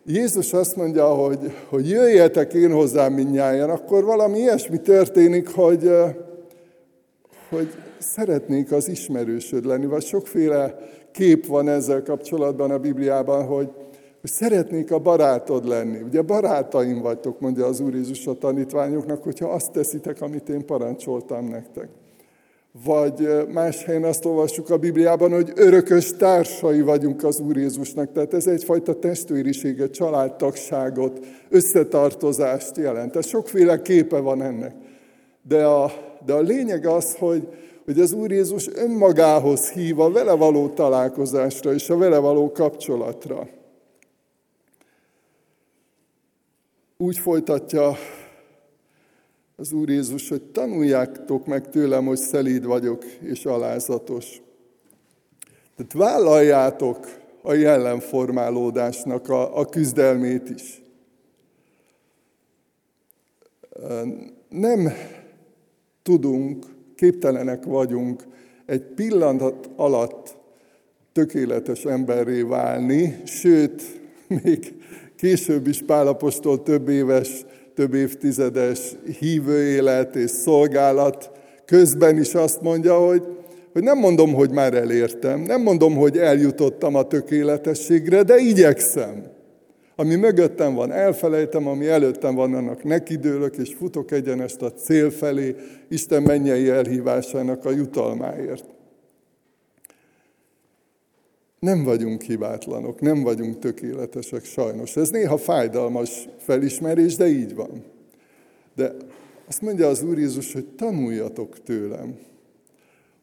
Jézus 0.09 0.53
azt 0.53 0.75
mondja, 0.75 1.05
hogy, 1.05 1.51
hogy 1.69 1.89
jöjjetek 1.89 2.53
én 2.53 2.71
hozzám 2.71 3.13
minnyáján, 3.13 3.69
akkor 3.69 4.03
valami 4.03 4.37
ilyesmi 4.37 4.81
történik, 4.81 5.49
hogy, 5.49 5.91
hogy 7.49 7.67
szeretnénk 7.99 8.71
az 8.71 8.87
ismerősöd 8.87 9.65
lenni, 9.65 9.85
vagy 9.85 10.03
sokféle 10.03 10.77
kép 11.11 11.45
van 11.45 11.67
ezzel 11.67 12.03
kapcsolatban 12.03 12.71
a 12.71 12.77
Bibliában, 12.77 13.45
hogy, 13.45 13.69
hogy 14.21 14.29
szeretnék 14.29 14.91
a 14.91 14.99
barátod 14.99 15.67
lenni. 15.67 16.01
Ugye 16.01 16.21
barátaim 16.21 17.01
vagytok, 17.01 17.39
mondja 17.39 17.65
az 17.65 17.79
Úr 17.79 17.93
Jézus 17.93 18.27
a 18.27 18.37
tanítványoknak, 18.37 19.23
hogyha 19.23 19.49
azt 19.49 19.71
teszitek, 19.71 20.21
amit 20.21 20.49
én 20.49 20.65
parancsoltam 20.65 21.47
nektek. 21.47 21.87
Vagy 22.71 23.47
más 23.53 23.83
helyen 23.83 24.03
azt 24.03 24.25
olvassuk 24.25 24.69
a 24.69 24.77
Bibliában, 24.77 25.31
hogy 25.31 25.51
örökös 25.55 26.11
társai 26.11 26.81
vagyunk 26.81 27.23
az 27.23 27.39
Úr 27.39 27.57
Jézusnak. 27.57 28.11
Tehát 28.11 28.33
ez 28.33 28.47
egyfajta 28.47 28.99
testvériséget, 28.99 29.91
családtagságot, 29.91 31.25
összetartozást 31.49 32.77
jelent. 32.77 33.11
Tehát 33.11 33.27
sokféle 33.27 33.81
képe 33.81 34.19
van 34.19 34.41
ennek. 34.41 34.75
De 35.41 35.65
a, 35.65 35.91
de 36.25 36.33
a 36.33 36.39
lényeg 36.39 36.85
az, 36.85 37.15
hogy, 37.15 37.47
hogy 37.85 37.99
az 37.99 38.11
Úr 38.11 38.31
Jézus 38.31 38.69
önmagához 38.73 39.69
hív 39.69 39.99
a 39.99 40.11
vele 40.11 40.33
való 40.33 40.67
találkozásra 40.67 41.73
és 41.73 41.89
a 41.89 41.97
vele 41.97 42.17
való 42.17 42.51
kapcsolatra. 42.51 43.47
Úgy 46.97 47.17
folytatja 47.17 47.95
az 49.59 49.71
Úr 49.71 49.89
Jézus, 49.89 50.29
hogy 50.29 50.41
tanuljátok 50.41 51.45
meg 51.45 51.69
tőlem, 51.69 52.05
hogy 52.05 52.17
szelíd 52.17 52.65
vagyok 52.65 53.05
és 53.05 53.45
alázatos. 53.45 54.41
Tehát 55.75 55.93
vállaljátok 55.93 57.07
a 57.41 57.53
jellemformálódásnak 57.53 59.29
a, 59.29 59.57
a 59.57 59.65
küzdelmét 59.65 60.49
is. 60.49 60.81
Nem 64.49 64.93
tudunk, 66.03 66.65
képtelenek 66.95 67.63
vagyunk 67.63 68.23
egy 68.65 68.81
pillanat 68.81 69.69
alatt 69.75 70.37
tökéletes 71.11 71.85
emberré 71.85 72.41
válni, 72.41 73.21
sőt, 73.25 74.01
még 74.27 74.75
később 75.15 75.67
is 75.67 75.81
Pálapostól 75.81 76.63
több 76.63 76.89
éves, 76.89 77.45
több 77.77 77.93
évtizedes 77.93 78.79
hívő 79.19 79.63
élet 79.63 80.15
és 80.15 80.29
szolgálat 80.29 81.31
közben 81.65 82.17
is 82.17 82.33
azt 82.33 82.61
mondja, 82.61 82.97
hogy, 83.05 83.23
hogy 83.73 83.83
nem 83.83 83.97
mondom, 83.97 84.33
hogy 84.33 84.51
már 84.51 84.73
elértem, 84.73 85.39
nem 85.39 85.61
mondom, 85.61 85.95
hogy 85.95 86.17
eljutottam 86.17 86.95
a 86.95 87.07
tökéletességre, 87.07 88.23
de 88.23 88.37
igyekszem. 88.37 89.23
Ami 89.95 90.15
mögöttem 90.15 90.73
van, 90.73 90.91
elfelejtem, 90.91 91.67
ami 91.67 91.87
előttem 91.87 92.35
van, 92.35 92.53
annak 92.53 92.83
nekidőlök, 92.83 93.55
és 93.57 93.75
futok 93.77 94.11
egyenest 94.11 94.61
a 94.61 94.73
cél 94.73 95.09
felé, 95.09 95.55
Isten 95.89 96.23
mennyei 96.23 96.69
elhívásának 96.69 97.65
a 97.65 97.71
jutalmáért. 97.71 98.65
Nem 101.59 101.83
vagyunk 101.83 102.21
hibátlanok, 102.21 102.99
nem 102.99 103.23
vagyunk 103.23 103.59
tökéletesek 103.59 104.43
sajnos. 104.43 104.95
Ez 104.95 105.09
néha 105.09 105.37
fájdalmas 105.37 106.27
felismerés, 106.37 107.15
de 107.15 107.27
így 107.27 107.55
van. 107.55 107.83
De 108.75 108.95
azt 109.47 109.61
mondja 109.61 109.87
az 109.87 110.03
Úr 110.03 110.17
Jézus, 110.17 110.53
hogy 110.53 110.65
tanuljatok 110.65 111.63
tőlem, 111.63 112.17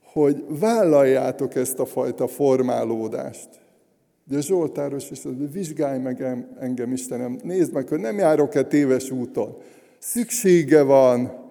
hogy 0.03 0.45
vállaljátok 0.49 1.55
ezt 1.55 1.79
a 1.79 1.87
fajta 1.87 2.27
formálódást. 2.27 3.49
De 4.25 4.41
Zsoltáros 4.41 5.11
is 5.11 5.23
hogy 5.23 5.53
vizsgálj 5.53 5.99
meg 5.99 6.23
engem, 6.61 6.93
Istenem, 6.93 7.39
nézd 7.43 7.73
meg, 7.73 7.89
hogy 7.89 8.01
nem 8.01 8.19
járok-e 8.19 8.63
téves 8.63 9.11
úton. 9.11 9.57
Szüksége 9.99 10.83
van 10.83 11.45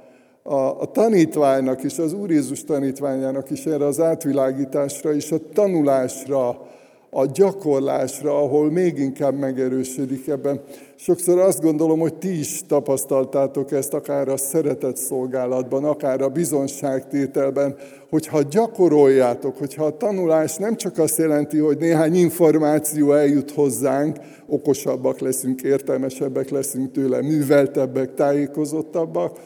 a, 0.44 0.82
a 0.82 0.86
tanítványnak 0.92 1.84
is, 1.84 1.98
az 2.00 2.14
Úr 2.14 2.32
Jézus 2.32 2.64
tanítványának 2.64 3.50
is 3.50 3.66
erre 3.66 3.86
az 3.86 4.00
átvilágításra 4.00 5.14
és 5.14 5.32
a 5.32 5.50
tanulásra, 5.54 6.68
a 7.14 7.26
gyakorlásra, 7.26 8.38
ahol 8.38 8.72
még 8.72 8.98
inkább 8.98 9.40
megerősödik 9.40 10.28
ebben. 10.28 10.62
Sokszor 10.96 11.40
azt 11.40 11.62
gondolom, 11.62 12.00
hogy 12.00 12.16
ti 12.16 12.40
is 12.40 12.62
tapasztaltátok 12.68 13.72
ezt, 13.72 13.94
akár 13.94 14.28
a 14.28 14.38
szeretett 14.38 14.98
szolgálatban, 14.98 15.84
akár 15.84 16.22
a 16.22 16.30
bizonságtételben, 16.30 17.76
hogyha 18.10 18.42
gyakoroljátok, 18.42 19.58
hogyha 19.58 19.86
a 19.86 19.98
tanulás 19.98 20.56
nem 20.56 20.76
csak 20.76 20.98
azt 20.98 21.18
jelenti, 21.18 21.58
hogy 21.58 21.78
néhány 21.78 22.16
információ 22.16 23.14
eljut 23.14 23.52
hozzánk, 23.52 24.18
okosabbak 24.48 25.20
leszünk, 25.20 25.62
értelmesebbek 25.62 26.50
leszünk 26.50 26.92
tőle, 26.92 27.22
műveltebbek, 27.22 28.14
tájékozottabbak, 28.14 29.40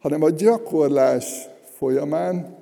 hanem 0.00 0.22
a 0.22 0.30
gyakorlás 0.30 1.48
folyamán 1.76 2.56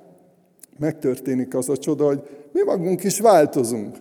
megtörténik 0.79 1.55
az 1.55 1.69
a 1.69 1.77
csoda, 1.77 2.05
hogy 2.05 2.21
mi 2.51 2.61
magunk 2.65 3.03
is 3.03 3.19
változunk 3.19 3.97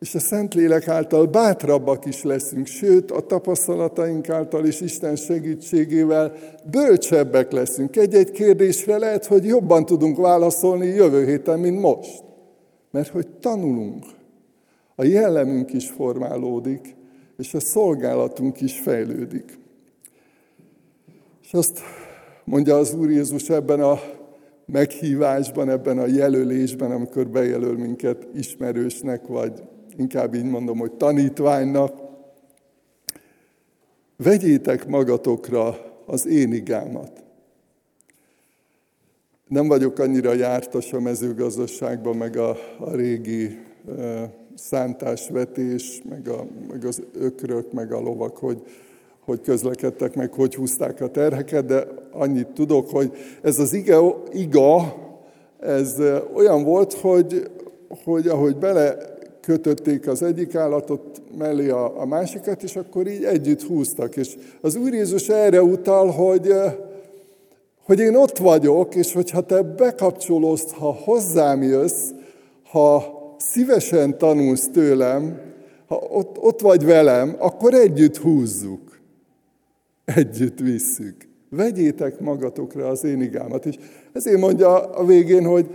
és 0.00 0.14
a 0.14 0.18
Szentlélek 0.18 0.88
által 0.88 1.26
bátrabbak 1.26 2.06
is 2.06 2.22
leszünk, 2.22 2.66
sőt, 2.66 3.10
a 3.10 3.20
tapasztalataink 3.20 4.28
által 4.28 4.66
is 4.66 4.80
Isten 4.80 5.16
segítségével 5.16 6.32
bölcsebbek 6.70 7.52
leszünk. 7.52 7.96
Egy-egy 7.96 8.30
kérdésre 8.30 8.98
lehet, 8.98 9.26
hogy 9.26 9.44
jobban 9.44 9.86
tudunk 9.86 10.16
válaszolni 10.16 10.86
jövő 10.86 11.26
héten, 11.26 11.58
mint 11.58 11.80
most. 11.80 12.22
Mert 12.90 13.08
hogy 13.08 13.28
tanulunk. 13.28 14.04
A 14.94 15.04
jellemünk 15.04 15.72
is 15.72 15.88
formálódik, 15.88 16.96
és 17.36 17.54
a 17.54 17.60
szolgálatunk 17.60 18.60
is 18.60 18.78
fejlődik. 18.78 19.58
És 21.42 21.52
azt 21.52 21.80
mondja 22.44 22.76
az 22.76 22.94
Úr 22.94 23.10
Jézus 23.10 23.48
ebben 23.48 23.80
a 23.80 24.00
meghívásban, 24.66 25.70
ebben 25.70 25.98
a 25.98 26.06
jelölésben, 26.06 26.90
amikor 26.90 27.28
bejelöl 27.28 27.76
minket 27.76 28.26
ismerősnek, 28.34 29.26
vagy 29.26 29.62
inkább 29.96 30.34
így 30.34 30.44
mondom, 30.44 30.78
hogy 30.78 30.92
tanítványnak, 30.92 31.92
vegyétek 34.16 34.86
magatokra 34.86 35.76
az 36.06 36.26
én 36.26 36.52
igámat. 36.52 37.22
Nem 39.48 39.68
vagyok 39.68 39.98
annyira 39.98 40.32
jártas 40.32 40.92
a 40.92 41.00
mezőgazdaságban, 41.00 42.16
meg 42.16 42.36
a, 42.36 42.56
a 42.78 42.94
régi 42.94 43.58
e, 43.98 44.30
szántásvetés, 44.54 46.02
meg, 46.08 46.28
a, 46.28 46.46
meg 46.68 46.84
az 46.84 47.02
ökrök, 47.14 47.72
meg 47.72 47.92
a 47.92 48.00
lovak, 48.00 48.36
hogy, 48.36 48.62
hogy 49.20 49.40
közlekedtek, 49.40 50.14
meg 50.14 50.32
hogy 50.32 50.54
húzták 50.54 51.00
a 51.00 51.10
terheket, 51.10 51.64
de 51.64 51.86
annyit 52.10 52.48
tudok, 52.48 52.90
hogy 52.90 53.12
ez 53.42 53.58
az 53.58 53.72
iga, 53.72 54.22
iga 54.32 54.94
ez 55.60 55.96
olyan 56.34 56.64
volt, 56.64 56.92
hogy, 56.92 57.50
hogy 58.04 58.28
ahogy 58.28 58.56
bele 58.56 58.96
kötötték 59.50 60.08
az 60.08 60.22
egyik 60.22 60.54
állatot 60.54 61.22
mellé 61.38 61.68
a, 61.68 62.00
a 62.00 62.06
másikat, 62.06 62.62
és 62.62 62.76
akkor 62.76 63.06
így 63.06 63.24
együtt 63.24 63.62
húztak. 63.62 64.16
És 64.16 64.36
az 64.60 64.76
Úr 64.76 64.92
Jézus 64.92 65.28
erre 65.28 65.62
utal, 65.62 66.10
hogy, 66.10 66.52
hogy 67.84 67.98
én 67.98 68.14
ott 68.14 68.38
vagyok, 68.38 68.94
és 68.94 69.12
hogyha 69.12 69.40
te 69.40 69.62
bekapcsolódsz, 69.62 70.72
ha 70.72 70.92
hozzám 70.92 71.62
jössz, 71.62 72.10
ha 72.70 73.04
szívesen 73.38 74.18
tanulsz 74.18 74.68
tőlem, 74.72 75.40
ha 75.86 75.96
ott, 75.96 76.38
ott 76.38 76.60
vagy 76.60 76.84
velem, 76.84 77.36
akkor 77.38 77.74
együtt 77.74 78.16
húzzuk. 78.16 79.00
Együtt 80.04 80.58
visszük. 80.58 81.28
Vegyétek 81.48 82.20
magatokra 82.20 82.88
az 82.88 83.04
én 83.04 83.22
igámat. 83.22 83.66
És 83.66 83.74
ezért 84.12 84.40
mondja 84.40 84.90
a 84.90 85.04
végén, 85.04 85.44
hogy 85.44 85.70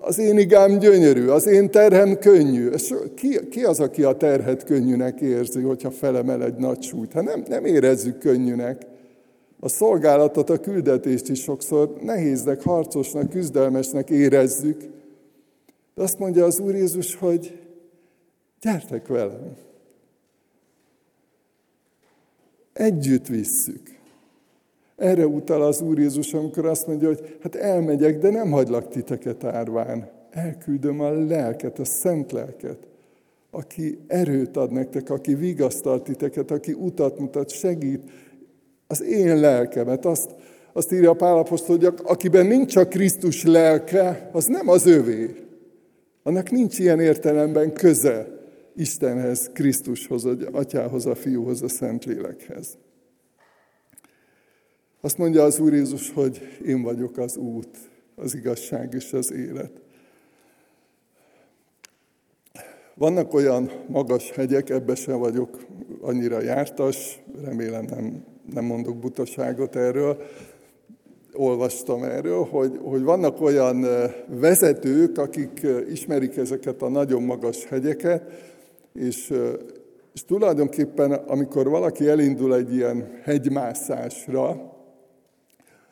az 0.00 0.18
én 0.18 0.38
igám 0.38 0.78
gyönyörű, 0.78 1.26
az 1.26 1.46
én 1.46 1.70
terhem 1.70 2.18
könnyű. 2.18 2.70
Ki, 3.14 3.48
ki 3.48 3.64
az, 3.64 3.80
aki 3.80 4.02
a 4.02 4.16
terhet 4.16 4.64
könnyűnek 4.64 5.20
érzi, 5.20 5.60
hogyha 5.60 5.90
felemel 5.90 6.44
egy 6.44 6.56
nagy 6.56 6.82
súlyt? 6.82 7.12
Hát 7.12 7.24
nem, 7.24 7.42
nem 7.48 7.64
érezzük 7.64 8.18
könnyűnek. 8.18 8.86
A 9.60 9.68
szolgálatot, 9.68 10.50
a 10.50 10.60
küldetést 10.60 11.28
is 11.28 11.42
sokszor 11.42 11.96
nehéznek, 12.02 12.62
harcosnak, 12.62 13.30
küzdelmesnek 13.30 14.10
érezzük. 14.10 14.80
De 15.94 16.02
azt 16.02 16.18
mondja 16.18 16.44
az 16.44 16.58
Úr 16.58 16.74
Jézus, 16.74 17.14
hogy 17.14 17.58
gyertek 18.60 19.06
velem. 19.06 19.56
Együtt 22.72 23.26
visszük. 23.26 23.99
Erre 25.00 25.26
utal 25.26 25.62
az 25.62 25.80
Úr 25.80 25.98
Jézus, 25.98 26.34
amikor 26.34 26.66
azt 26.66 26.86
mondja, 26.86 27.08
hogy 27.08 27.36
hát 27.42 27.54
elmegyek, 27.54 28.18
de 28.18 28.30
nem 28.30 28.50
hagylak 28.50 28.88
titeket 28.88 29.44
árván. 29.44 30.08
Elküldöm 30.30 31.00
a 31.00 31.10
lelket, 31.10 31.78
a 31.78 31.84
szent 31.84 32.32
lelket, 32.32 32.78
aki 33.50 33.98
erőt 34.06 34.56
ad 34.56 34.72
nektek, 34.72 35.10
aki 35.10 35.34
vigasztalt 35.34 36.02
titeket, 36.02 36.50
aki 36.50 36.72
utat 36.72 37.18
mutat, 37.18 37.50
segít. 37.50 38.10
Az 38.86 39.02
én 39.02 39.36
lelkemet, 39.36 40.04
azt, 40.04 40.30
azt 40.72 40.92
írja 40.92 41.10
a 41.10 41.14
Pálapostól, 41.14 41.76
hogy 41.76 41.94
akiben 42.02 42.46
nincs 42.46 42.76
a 42.76 42.88
Krisztus 42.88 43.44
lelke, 43.44 44.30
az 44.32 44.46
nem 44.46 44.68
az 44.68 44.86
övé. 44.86 45.34
Annak 46.22 46.50
nincs 46.50 46.78
ilyen 46.78 47.00
értelemben 47.00 47.72
köze 47.72 48.26
Istenhez, 48.76 49.50
Krisztushoz, 49.52 50.26
Atyához, 50.52 51.06
a 51.06 51.14
Fiúhoz, 51.14 51.62
a 51.62 51.68
Szentlélekhez. 51.68 52.78
Azt 55.02 55.18
mondja 55.18 55.42
az 55.42 55.58
Úr 55.58 55.72
Jézus, 55.72 56.10
hogy 56.10 56.40
én 56.66 56.82
vagyok 56.82 57.18
az 57.18 57.36
út, 57.36 57.78
az 58.14 58.34
igazság 58.34 58.94
és 58.94 59.12
az 59.12 59.32
élet. 59.32 59.70
Vannak 62.94 63.34
olyan 63.34 63.70
magas 63.88 64.30
hegyek, 64.30 64.70
ebbe 64.70 64.94
sem 64.94 65.18
vagyok 65.18 65.66
annyira 66.00 66.40
jártas, 66.40 67.22
remélem 67.44 67.84
nem, 67.84 68.24
nem 68.52 68.64
mondok 68.64 68.96
butaságot 68.96 69.76
erről, 69.76 70.22
olvastam 71.32 72.02
erről, 72.02 72.44
hogy, 72.44 72.78
hogy 72.82 73.02
vannak 73.02 73.40
olyan 73.40 73.86
vezetők, 74.26 75.18
akik 75.18 75.66
ismerik 75.90 76.36
ezeket 76.36 76.82
a 76.82 76.88
nagyon 76.88 77.22
magas 77.22 77.64
hegyeket, 77.64 78.22
és, 78.94 79.32
és 80.14 80.24
tulajdonképpen 80.24 81.12
amikor 81.12 81.68
valaki 81.68 82.08
elindul 82.08 82.54
egy 82.54 82.74
ilyen 82.74 83.20
hegymászásra, 83.22 84.69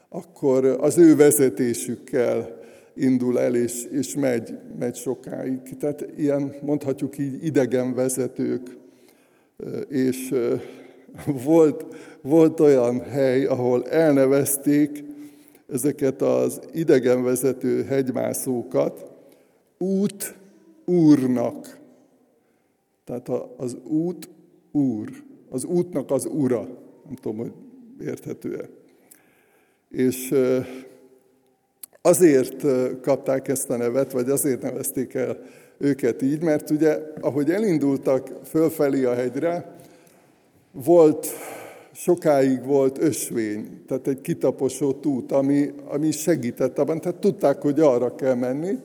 akkor 0.08 0.64
az 0.64 0.98
ő 0.98 1.16
vezetésükkel 1.16 2.58
indul 2.94 3.40
el, 3.40 3.54
és, 3.54 3.84
és 3.84 4.14
megy, 4.14 4.58
megy 4.78 4.96
sokáig. 4.96 5.76
Tehát 5.78 6.06
ilyen, 6.16 6.54
mondhatjuk 6.62 7.18
így, 7.18 7.44
idegen 7.44 7.94
vezetők. 7.94 8.76
És 9.88 10.34
volt, 11.44 11.86
volt 12.22 12.60
olyan 12.60 13.00
hely, 13.00 13.44
ahol 13.44 13.88
elnevezték 13.88 15.04
ezeket 15.68 16.22
az 16.22 16.60
idegenvezető 16.72 17.82
hegymászókat 17.82 19.10
út 19.78 20.36
úrnak. 20.84 21.78
Tehát 23.04 23.28
az 23.56 23.76
út 23.84 24.28
úr, 24.70 25.08
az 25.50 25.64
útnak 25.64 26.10
az 26.10 26.26
ura. 26.26 26.68
Nem 27.04 27.14
tudom, 27.14 27.36
hogy 27.36 27.52
érthető-e. 28.00 28.77
És 29.90 30.34
azért 32.02 32.64
kapták 33.02 33.48
ezt 33.48 33.70
a 33.70 33.76
nevet, 33.76 34.12
vagy 34.12 34.30
azért 34.30 34.62
nevezték 34.62 35.14
el 35.14 35.38
őket 35.78 36.22
így, 36.22 36.42
mert 36.42 36.70
ugye, 36.70 36.98
ahogy 37.20 37.50
elindultak 37.50 38.30
fölfelé 38.44 39.04
a 39.04 39.14
hegyre, 39.14 39.76
volt, 40.72 41.26
sokáig 41.92 42.64
volt 42.64 43.02
ösvény, 43.02 43.82
tehát 43.86 44.06
egy 44.06 44.20
kitaposott 44.20 45.06
út, 45.06 45.32
ami, 45.32 45.72
ami 45.88 46.10
segített 46.10 46.78
abban, 46.78 47.00
tehát 47.00 47.20
tudták, 47.20 47.62
hogy 47.62 47.80
arra 47.80 48.14
kell 48.14 48.34
menni, 48.34 48.78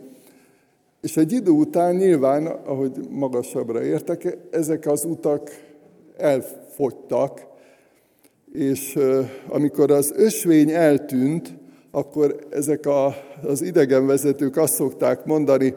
és 1.01 1.17
egy 1.17 1.31
idő 1.31 1.51
után 1.51 1.95
nyilván, 1.95 2.45
ahogy 2.45 2.91
magasabbra 3.09 3.83
értek, 3.83 4.37
ezek 4.51 4.85
az 4.85 5.05
utak 5.05 5.49
elfogytak, 6.17 7.45
és 8.53 8.99
amikor 9.47 9.91
az 9.91 10.13
ösvény 10.15 10.71
eltűnt, 10.71 11.53
akkor 11.91 12.47
ezek 12.49 12.85
a, 12.85 13.15
az 13.43 13.61
idegenvezetők 13.61 14.57
azt 14.57 14.73
szokták 14.73 15.25
mondani, 15.25 15.73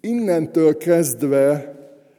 innentől 0.00 0.76
kezdve 0.76 1.74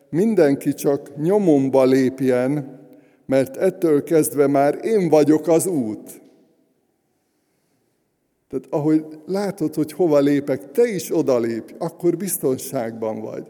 mindenki 0.10 0.74
csak 0.74 1.16
nyomomba 1.18 1.84
lépjen, 1.84 2.80
mert 3.26 3.58
ettől 3.58 4.04
kezdve 4.04 4.48
már 4.48 4.80
én 4.84 5.10
vagyok 5.10 5.48
az 5.48 5.68
út. 5.68 6.22
Tehát 8.50 8.66
ahogy 8.70 9.06
látod, 9.26 9.76
hogy 9.76 9.92
hova 9.92 10.20
lépek, 10.20 10.72
te 10.72 10.88
is 10.88 11.16
odalépj, 11.16 11.74
akkor 11.78 12.18
biztonságban 12.18 13.22
vagy. 13.22 13.44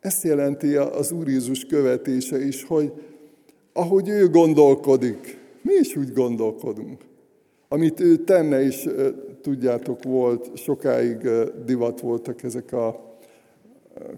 Ezt 0.00 0.22
jelenti 0.22 0.74
az 0.74 1.12
Úr 1.12 1.28
Jézus 1.28 1.64
követése 1.64 2.44
is, 2.44 2.64
hogy 2.64 2.92
ahogy 3.72 4.08
ő 4.08 4.28
gondolkodik, 4.28 5.38
mi 5.62 5.74
is 5.80 5.96
úgy 5.96 6.12
gondolkodunk. 6.12 7.00
Amit 7.68 8.00
ő 8.00 8.16
tenne, 8.16 8.62
és 8.62 8.88
tudjátok, 9.42 10.02
volt, 10.02 10.56
sokáig 10.56 11.28
divat 11.64 12.00
voltak 12.00 12.42
ezek 12.42 12.72
a 12.72 13.10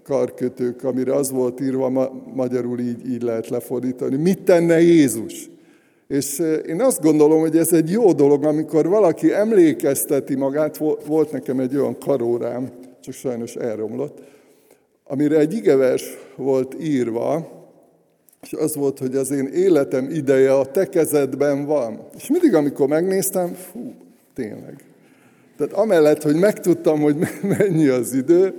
karkötők, 0.02 0.84
amire 0.84 1.14
az 1.14 1.30
volt 1.30 1.60
írva, 1.60 1.88
ma, 1.88 2.10
magyarul 2.34 2.78
így, 2.78 3.10
így 3.10 3.22
lehet 3.22 3.48
lefordítani, 3.48 4.16
mit 4.16 4.42
tenne 4.42 4.80
Jézus? 4.80 5.50
És 6.08 6.42
én 6.66 6.80
azt 6.80 7.02
gondolom, 7.02 7.40
hogy 7.40 7.56
ez 7.56 7.72
egy 7.72 7.90
jó 7.90 8.12
dolog, 8.12 8.44
amikor 8.44 8.88
valaki 8.88 9.32
emlékezteti 9.32 10.34
magát, 10.34 10.76
volt 11.06 11.32
nekem 11.32 11.60
egy 11.60 11.76
olyan 11.76 11.98
karórám, 11.98 12.70
csak 13.00 13.14
sajnos 13.14 13.56
elromlott, 13.56 14.18
amire 15.04 15.38
egy 15.38 15.52
igevers 15.52 16.04
volt 16.36 16.76
írva, 16.82 17.48
és 18.44 18.52
az 18.52 18.74
volt, 18.74 18.98
hogy 18.98 19.16
az 19.16 19.30
én 19.30 19.46
életem 19.46 20.10
ideje 20.10 20.54
a 20.54 20.66
te 20.66 20.88
kezedben 20.88 21.64
van. 21.64 22.00
És 22.16 22.28
mindig, 22.28 22.54
amikor 22.54 22.88
megnéztem, 22.88 23.54
fú, 23.54 23.94
tényleg. 24.34 24.84
Tehát 25.56 25.72
amellett, 25.72 26.22
hogy 26.22 26.36
megtudtam, 26.36 27.00
hogy 27.00 27.16
mennyi 27.58 27.86
az 27.86 28.12
idő, 28.12 28.54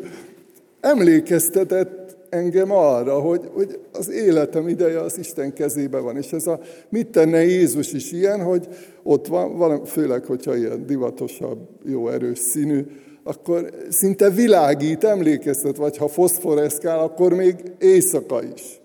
emlékeztetett 0.80 2.17
engem 2.30 2.71
arra, 2.71 3.19
hogy, 3.19 3.50
hogy 3.54 3.80
az 3.91 4.10
életem 4.10 4.67
ideje 4.67 5.00
az 5.00 5.17
Isten 5.17 5.54
kezébe 5.54 6.00
van. 6.00 6.17
És 6.17 6.32
ez 6.32 6.48
a 6.48 6.60
mit 6.89 7.08
tenne 7.08 7.43
Jézus 7.43 7.93
is 7.93 8.12
ilyen, 8.12 8.43
hogy 8.43 8.67
ott 9.04 9.28
van, 9.28 9.86
főleg, 9.86 10.26
hogyha 10.26 10.58
ilyen 10.58 10.86
divatosabb, 10.86 11.60
jó 11.84 12.10
erős 12.10 12.39
színű, 12.39 12.86
akkor 13.24 13.69
szinte 13.89 14.30
világít, 14.30 15.04
emlékeztet, 15.04 15.78
vagy 15.78 15.98
ha 15.98 16.08
foszforeszkál, 16.08 17.00
akkor 17.00 17.34
még 17.34 17.56
éjszaka 17.80 18.43
is. 18.56 18.80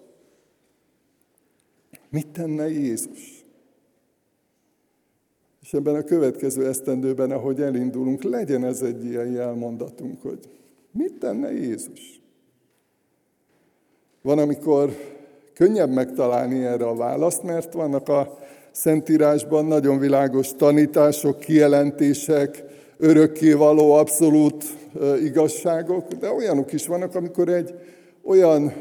Mit 2.10 2.28
tenne 2.28 2.70
Jézus? 2.70 3.44
És 5.62 5.74
ebben 5.74 5.94
a 5.94 6.02
következő 6.02 6.66
esztendőben, 6.66 7.30
ahogy 7.30 7.60
elindulunk, 7.60 8.22
legyen 8.22 8.64
ez 8.64 8.82
egy 8.82 9.04
ilyen 9.04 9.30
jelmondatunk, 9.30 10.22
hogy 10.22 10.38
mit 10.92 11.12
tenne 11.18 11.52
Jézus? 11.52 12.20
Van, 14.22 14.38
amikor 14.38 14.90
könnyebb 15.54 15.90
megtalálni 15.90 16.64
erre 16.64 16.86
a 16.86 16.94
választ, 16.94 17.42
mert 17.42 17.72
vannak 17.72 18.08
a 18.08 18.38
Szentírásban 18.70 19.64
nagyon 19.64 19.98
világos 19.98 20.52
tanítások, 20.56 21.38
kijelentések, 21.38 22.64
örökkévaló 22.96 23.92
abszolút 23.92 24.64
igazságok, 25.22 26.12
de 26.12 26.32
olyanok 26.32 26.72
is 26.72 26.86
vannak, 26.86 27.14
amikor 27.14 27.48
egy 27.48 27.74
olyan 28.22 28.72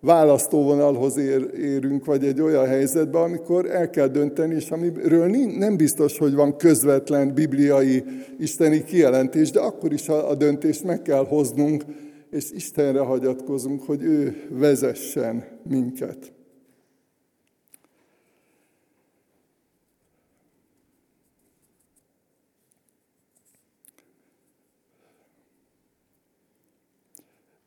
választóvonalhoz 0.00 1.16
ér, 1.16 1.50
érünk, 1.54 2.04
vagy 2.04 2.24
egy 2.24 2.40
olyan 2.40 2.66
helyzetbe, 2.66 3.18
amikor 3.18 3.70
el 3.70 3.90
kell 3.90 4.06
dönteni, 4.06 4.54
és 4.54 4.70
amiről 4.70 5.26
nem 5.58 5.76
biztos, 5.76 6.18
hogy 6.18 6.34
van 6.34 6.56
közvetlen 6.56 7.34
bibliai 7.34 8.04
isteni 8.38 8.84
kijelentés, 8.84 9.50
de 9.50 9.60
akkor 9.60 9.92
is 9.92 10.08
a, 10.08 10.30
a 10.30 10.34
döntést 10.34 10.84
meg 10.84 11.02
kell 11.02 11.26
hoznunk, 11.26 11.84
és 12.30 12.50
Istenre 12.50 13.00
hagyatkozunk, 13.00 13.82
hogy 13.82 14.02
ő 14.02 14.46
vezessen 14.50 15.44
minket. 15.68 16.32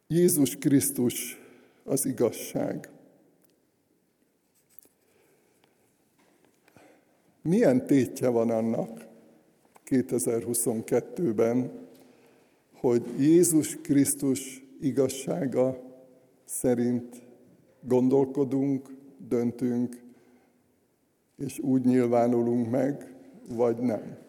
Jézus 0.08 0.56
Krisztus 0.56 1.43
az 1.84 2.06
igazság. 2.06 2.90
Milyen 7.42 7.86
tétje 7.86 8.28
van 8.30 8.50
annak 8.50 9.08
2022-ben, 9.86 11.72
hogy 12.74 13.04
Jézus 13.18 13.78
Krisztus 13.82 14.64
igazsága 14.82 15.82
szerint 16.46 17.22
gondolkodunk, 17.82 18.90
döntünk, 19.28 20.02
és 21.38 21.60
úgy 21.60 21.86
nyilvánulunk 21.86 22.70
meg, 22.70 23.16
vagy 23.50 23.78
nem. 23.78 24.23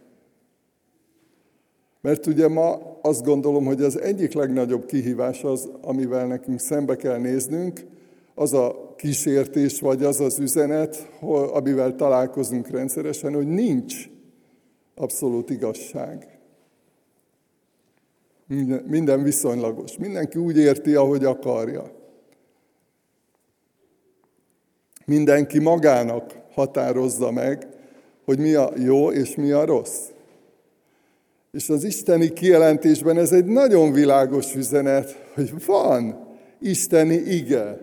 Mert 2.05 2.27
ugye 2.27 2.49
ma 2.49 2.99
azt 3.03 3.25
gondolom, 3.25 3.65
hogy 3.65 3.83
az 3.83 4.01
egyik 4.01 4.33
legnagyobb 4.33 4.87
kihívás 4.87 5.45
az, 5.45 5.69
amivel 5.81 6.27
nekünk 6.27 6.61
szembe 6.61 6.97
kell 6.97 7.19
néznünk, 7.19 7.81
az 8.35 8.53
a 8.53 8.95
kísértés, 8.97 9.81
vagy 9.81 10.03
az 10.03 10.21
az 10.21 10.39
üzenet, 10.39 11.09
amivel 11.53 11.97
találkozunk 11.97 12.69
rendszeresen, 12.69 13.35
hogy 13.35 13.47
nincs 13.47 14.09
abszolút 14.95 15.51
igazság. 15.51 16.39
Minden, 18.47 18.83
minden 18.87 19.23
viszonylagos. 19.23 19.97
Mindenki 19.99 20.39
úgy 20.39 20.57
érti, 20.57 20.95
ahogy 20.95 21.25
akarja. 21.25 21.91
Mindenki 25.05 25.59
magának 25.59 26.39
határozza 26.53 27.31
meg, 27.31 27.69
hogy 28.25 28.39
mi 28.39 28.55
a 28.55 28.73
jó 28.77 29.13
és 29.13 29.35
mi 29.35 29.51
a 29.51 29.65
rossz. 29.65 30.13
És 31.55 31.69
az 31.69 31.85
isteni 31.85 32.33
kijelentésben 32.33 33.19
ez 33.19 33.33
egy 33.33 33.45
nagyon 33.45 33.93
világos 33.93 34.55
üzenet, 34.55 35.25
hogy 35.35 35.53
van 35.67 36.29
isteni 36.61 37.15
ige, 37.15 37.81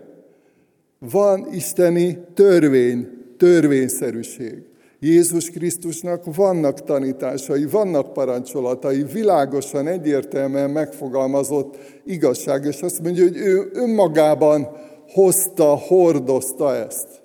van 0.98 1.46
isteni 1.52 2.18
törvény, 2.34 3.08
törvényszerűség. 3.36 4.62
Jézus 5.00 5.50
Krisztusnak 5.50 6.34
vannak 6.34 6.84
tanításai, 6.84 7.64
vannak 7.64 8.12
parancsolatai, 8.12 9.04
világosan, 9.12 9.86
egyértelműen 9.86 10.70
megfogalmazott 10.70 11.76
igazság, 12.04 12.64
és 12.64 12.80
azt 12.80 13.02
mondja, 13.02 13.22
hogy 13.22 13.36
ő 13.36 13.70
önmagában 13.72 14.68
hozta, 15.08 15.64
hordozta 15.64 16.74
ezt. 16.74 17.21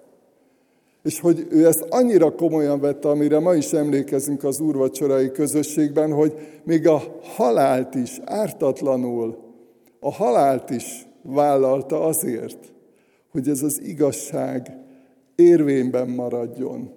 És 1.07 1.19
hogy 1.19 1.47
ő 1.49 1.65
ezt 1.65 1.85
annyira 1.89 2.35
komolyan 2.35 2.79
vette, 2.79 3.09
amire 3.09 3.39
ma 3.39 3.55
is 3.55 3.73
emlékezünk 3.73 4.43
az 4.43 4.59
úrvacsorai 4.59 5.31
közösségben, 5.31 6.13
hogy 6.13 6.33
még 6.63 6.87
a 6.87 7.01
halált 7.21 7.95
is 7.95 8.19
ártatlanul, 8.23 9.37
a 9.99 10.11
halált 10.11 10.69
is 10.69 11.07
vállalta 11.21 12.03
azért, 12.03 12.73
hogy 13.31 13.47
ez 13.47 13.61
az 13.61 13.81
igazság 13.81 14.77
érvényben 15.35 16.09
maradjon. 16.09 16.93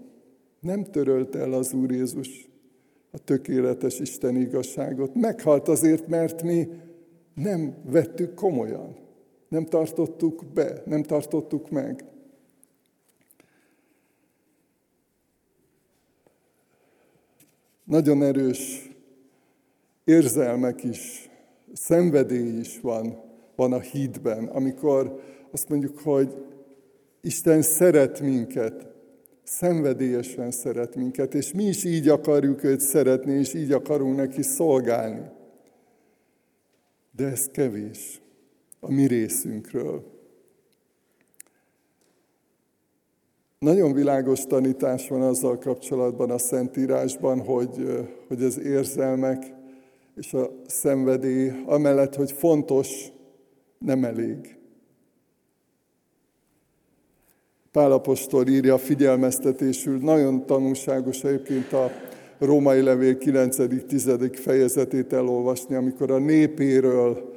Nem 0.61 0.85
törölte 0.85 1.38
el 1.38 1.53
az 1.53 1.73
Úr 1.73 1.90
Jézus 1.90 2.49
a 3.11 3.18
tökéletes 3.18 3.99
Isten 3.99 4.37
igazságot. 4.37 5.14
Meghalt 5.14 5.68
azért, 5.68 6.09
mert 6.09 6.42
mi 6.42 6.68
nem 7.35 7.75
vettük 7.90 8.35
komolyan. 8.35 8.96
Nem 9.49 9.64
tartottuk 9.64 10.44
be, 10.55 10.83
nem 10.85 11.03
tartottuk 11.03 11.70
meg. 11.70 12.05
Nagyon 17.90 18.22
erős 18.22 18.90
érzelmek 20.05 20.85
is, 20.85 21.31
szenvedély 21.72 22.59
is 22.59 22.81
van, 22.81 23.20
van 23.57 23.72
a 23.72 23.81
hídben, 23.81 24.44
amikor 24.44 25.20
azt 25.50 25.68
mondjuk, 25.68 25.98
hogy 25.98 26.35
Isten 27.20 27.62
szeret 27.62 28.20
minket, 28.20 28.87
szenvedélyesen 29.42 30.50
szeret 30.50 30.96
minket, 30.96 31.35
és 31.35 31.53
mi 31.53 31.64
is 31.64 31.85
így 31.85 32.09
akarjuk 32.09 32.64
őt 32.64 32.81
szeretni, 32.81 33.33
és 33.33 33.55
így 33.55 33.72
akarunk 33.72 34.16
neki 34.16 34.42
szolgálni. 34.42 35.29
De 37.16 37.26
ez 37.26 37.46
kevés 37.46 38.20
a 38.81 38.92
mi 38.92 39.07
részünkről. 39.07 40.19
Nagyon 43.61 43.92
világos 43.92 44.46
tanítás 44.46 45.09
van 45.09 45.23
azzal 45.23 45.59
kapcsolatban 45.59 46.31
a 46.31 46.38
Szentírásban, 46.38 47.40
hogy, 47.40 48.07
hogy 48.29 48.42
az 48.42 48.59
érzelmek 48.59 49.55
és 50.16 50.35
a 50.35 50.51
szenvedély, 50.66 51.53
amellett, 51.66 52.14
hogy 52.14 52.33
fontos, 52.33 53.12
nem 53.79 54.05
elég. 54.05 54.57
Pálapostól 57.73 58.46
írja 58.46 58.79
figyelmeztetésül, 58.79 59.99
nagyon 59.99 60.46
tanulságos 60.46 61.25
egyébként 61.25 61.73
a 61.73 61.90
római 62.38 62.83
levél 62.83 63.16
9.-10. 63.18 64.31
fejezetét 64.35 65.12
elolvasni, 65.12 65.75
amikor 65.75 66.11
a 66.11 66.18
népéről, 66.18 67.35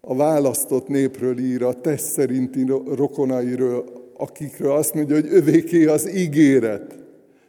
a 0.00 0.16
választott 0.16 0.88
népről 0.88 1.38
ír, 1.38 1.62
a 1.62 1.80
test 1.80 2.04
szerinti 2.04 2.66
rokonairól, 2.94 4.03
akikről 4.16 4.72
azt 4.72 4.94
mondja, 4.94 5.14
hogy 5.14 5.28
övéké 5.30 5.84
az 5.86 6.14
ígéret, 6.14 6.98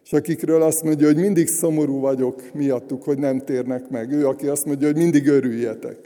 és 0.06 0.14
akikről 0.14 0.62
azt 0.62 0.84
mondja, 0.84 1.08
hogy 1.08 1.18
mindig 1.18 1.48
szomorú 1.48 2.00
vagyok 2.00 2.54
miattuk, 2.54 3.04
hogy 3.04 3.18
nem 3.18 3.40
térnek 3.40 3.90
meg. 3.90 4.12
Ő, 4.12 4.28
aki 4.28 4.48
azt 4.48 4.66
mondja, 4.66 4.88
hogy 4.88 4.96
mindig 4.96 5.28
örüljetek. 5.28 5.98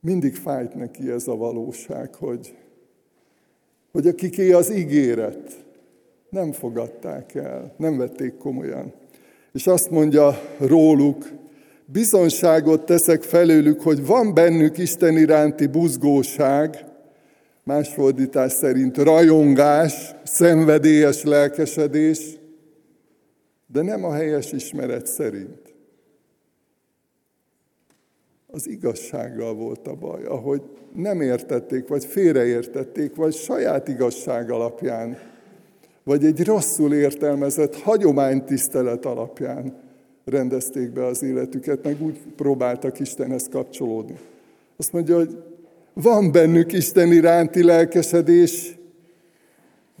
Mindig 0.00 0.34
fájt 0.34 0.74
neki 0.74 1.10
ez 1.10 1.28
a 1.28 1.36
valóság, 1.36 2.14
hogy, 2.14 2.54
hogy 3.92 4.06
akiké 4.06 4.52
az 4.52 4.72
ígéret, 4.72 5.64
nem 6.30 6.52
fogadták 6.52 7.34
el, 7.34 7.74
nem 7.76 7.96
vették 7.96 8.36
komolyan. 8.36 8.92
És 9.52 9.66
azt 9.66 9.90
mondja 9.90 10.40
róluk, 10.58 11.30
bizonságot 11.84 12.84
teszek 12.84 13.22
felőlük, 13.22 13.80
hogy 13.80 14.06
van 14.06 14.34
bennük 14.34 14.78
Isten 14.78 15.16
iránti 15.16 15.66
buzgóság, 15.66 16.89
más 17.64 17.88
fordítás 17.88 18.52
szerint 18.52 18.96
rajongás, 18.96 20.14
szenvedélyes 20.24 21.22
lelkesedés, 21.22 22.38
de 23.66 23.82
nem 23.82 24.04
a 24.04 24.12
helyes 24.12 24.52
ismeret 24.52 25.06
szerint. 25.06 25.74
Az 28.46 28.68
igazsággal 28.68 29.54
volt 29.54 29.86
a 29.86 29.94
baj, 29.94 30.24
ahogy 30.24 30.62
nem 30.94 31.20
értették, 31.20 31.88
vagy 31.88 32.04
félreértették, 32.04 33.14
vagy 33.14 33.34
saját 33.34 33.88
igazság 33.88 34.50
alapján, 34.50 35.18
vagy 36.02 36.24
egy 36.24 36.44
rosszul 36.44 36.94
értelmezett 36.94 37.76
hagyománytisztelet 37.76 39.04
alapján 39.04 39.74
rendezték 40.24 40.92
be 40.92 41.04
az 41.04 41.22
életüket, 41.22 41.84
meg 41.84 42.02
úgy 42.02 42.18
próbáltak 42.36 43.00
Istenhez 43.00 43.48
kapcsolódni. 43.50 44.18
Azt 44.76 44.92
mondja, 44.92 45.16
hogy 45.16 45.42
van 45.92 46.32
bennük 46.32 46.72
Isten 46.72 47.12
iránti 47.12 47.62
lelkesedés, 47.62 48.78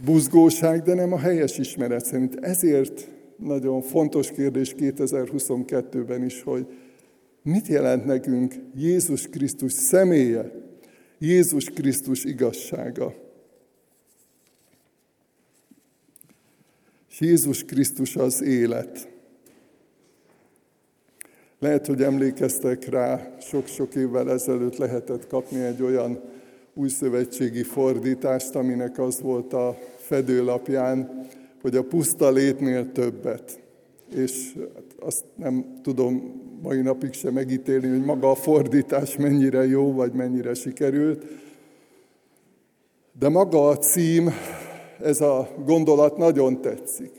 buzgóság, 0.04 0.82
de 0.82 0.94
nem 0.94 1.12
a 1.12 1.18
helyes 1.18 1.58
ismeret 1.58 2.04
szerint. 2.04 2.36
Ezért 2.40 3.08
nagyon 3.36 3.82
fontos 3.82 4.30
kérdés 4.30 4.74
2022-ben 4.78 6.24
is, 6.24 6.42
hogy 6.42 6.66
mit 7.42 7.66
jelent 7.66 8.04
nekünk 8.04 8.54
Jézus 8.74 9.28
Krisztus 9.28 9.72
személye, 9.72 10.52
Jézus 11.18 11.64
Krisztus 11.64 12.24
igazsága. 12.24 13.14
És 17.10 17.20
Jézus 17.20 17.64
Krisztus 17.64 18.16
az 18.16 18.42
élet. 18.42 19.08
Lehet, 21.60 21.86
hogy 21.86 22.02
emlékeztek 22.02 22.88
rá, 22.88 23.36
sok-sok 23.40 23.94
évvel 23.94 24.30
ezelőtt 24.30 24.76
lehetett 24.76 25.26
kapni 25.26 25.60
egy 25.60 25.82
olyan 25.82 26.20
újszövetségi 26.74 27.62
fordítást, 27.62 28.54
aminek 28.54 28.98
az 28.98 29.20
volt 29.20 29.52
a 29.52 29.78
fedőlapján, 29.96 31.26
hogy 31.62 31.76
a 31.76 31.82
puszta 31.82 32.30
létnél 32.30 32.92
többet. 32.92 33.60
És 34.14 34.58
azt 34.98 35.24
nem 35.36 35.80
tudom 35.82 36.40
mai 36.62 36.80
napig 36.80 37.12
sem 37.12 37.32
megítélni, 37.32 37.88
hogy 37.88 38.04
maga 38.04 38.30
a 38.30 38.34
fordítás 38.34 39.16
mennyire 39.16 39.66
jó, 39.66 39.92
vagy 39.92 40.12
mennyire 40.12 40.54
sikerült. 40.54 41.24
De 43.18 43.28
maga 43.28 43.68
a 43.68 43.78
cím, 43.78 44.30
ez 45.02 45.20
a 45.20 45.48
gondolat 45.64 46.16
nagyon 46.16 46.60
tetszik, 46.60 47.12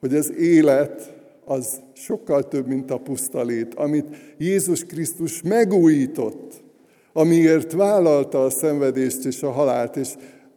hogy 0.00 0.14
az 0.14 0.32
élet 0.32 1.13
az 1.44 1.80
sokkal 1.92 2.48
több, 2.48 2.66
mint 2.66 2.90
a 2.90 2.98
puszta 2.98 3.42
lét, 3.42 3.74
amit 3.74 4.06
Jézus 4.38 4.84
Krisztus 4.84 5.42
megújított, 5.42 6.62
amiért 7.12 7.72
vállalta 7.72 8.44
a 8.44 8.50
szenvedést 8.50 9.24
és 9.24 9.42
a 9.42 9.50
halált, 9.50 9.96
és 9.96 10.08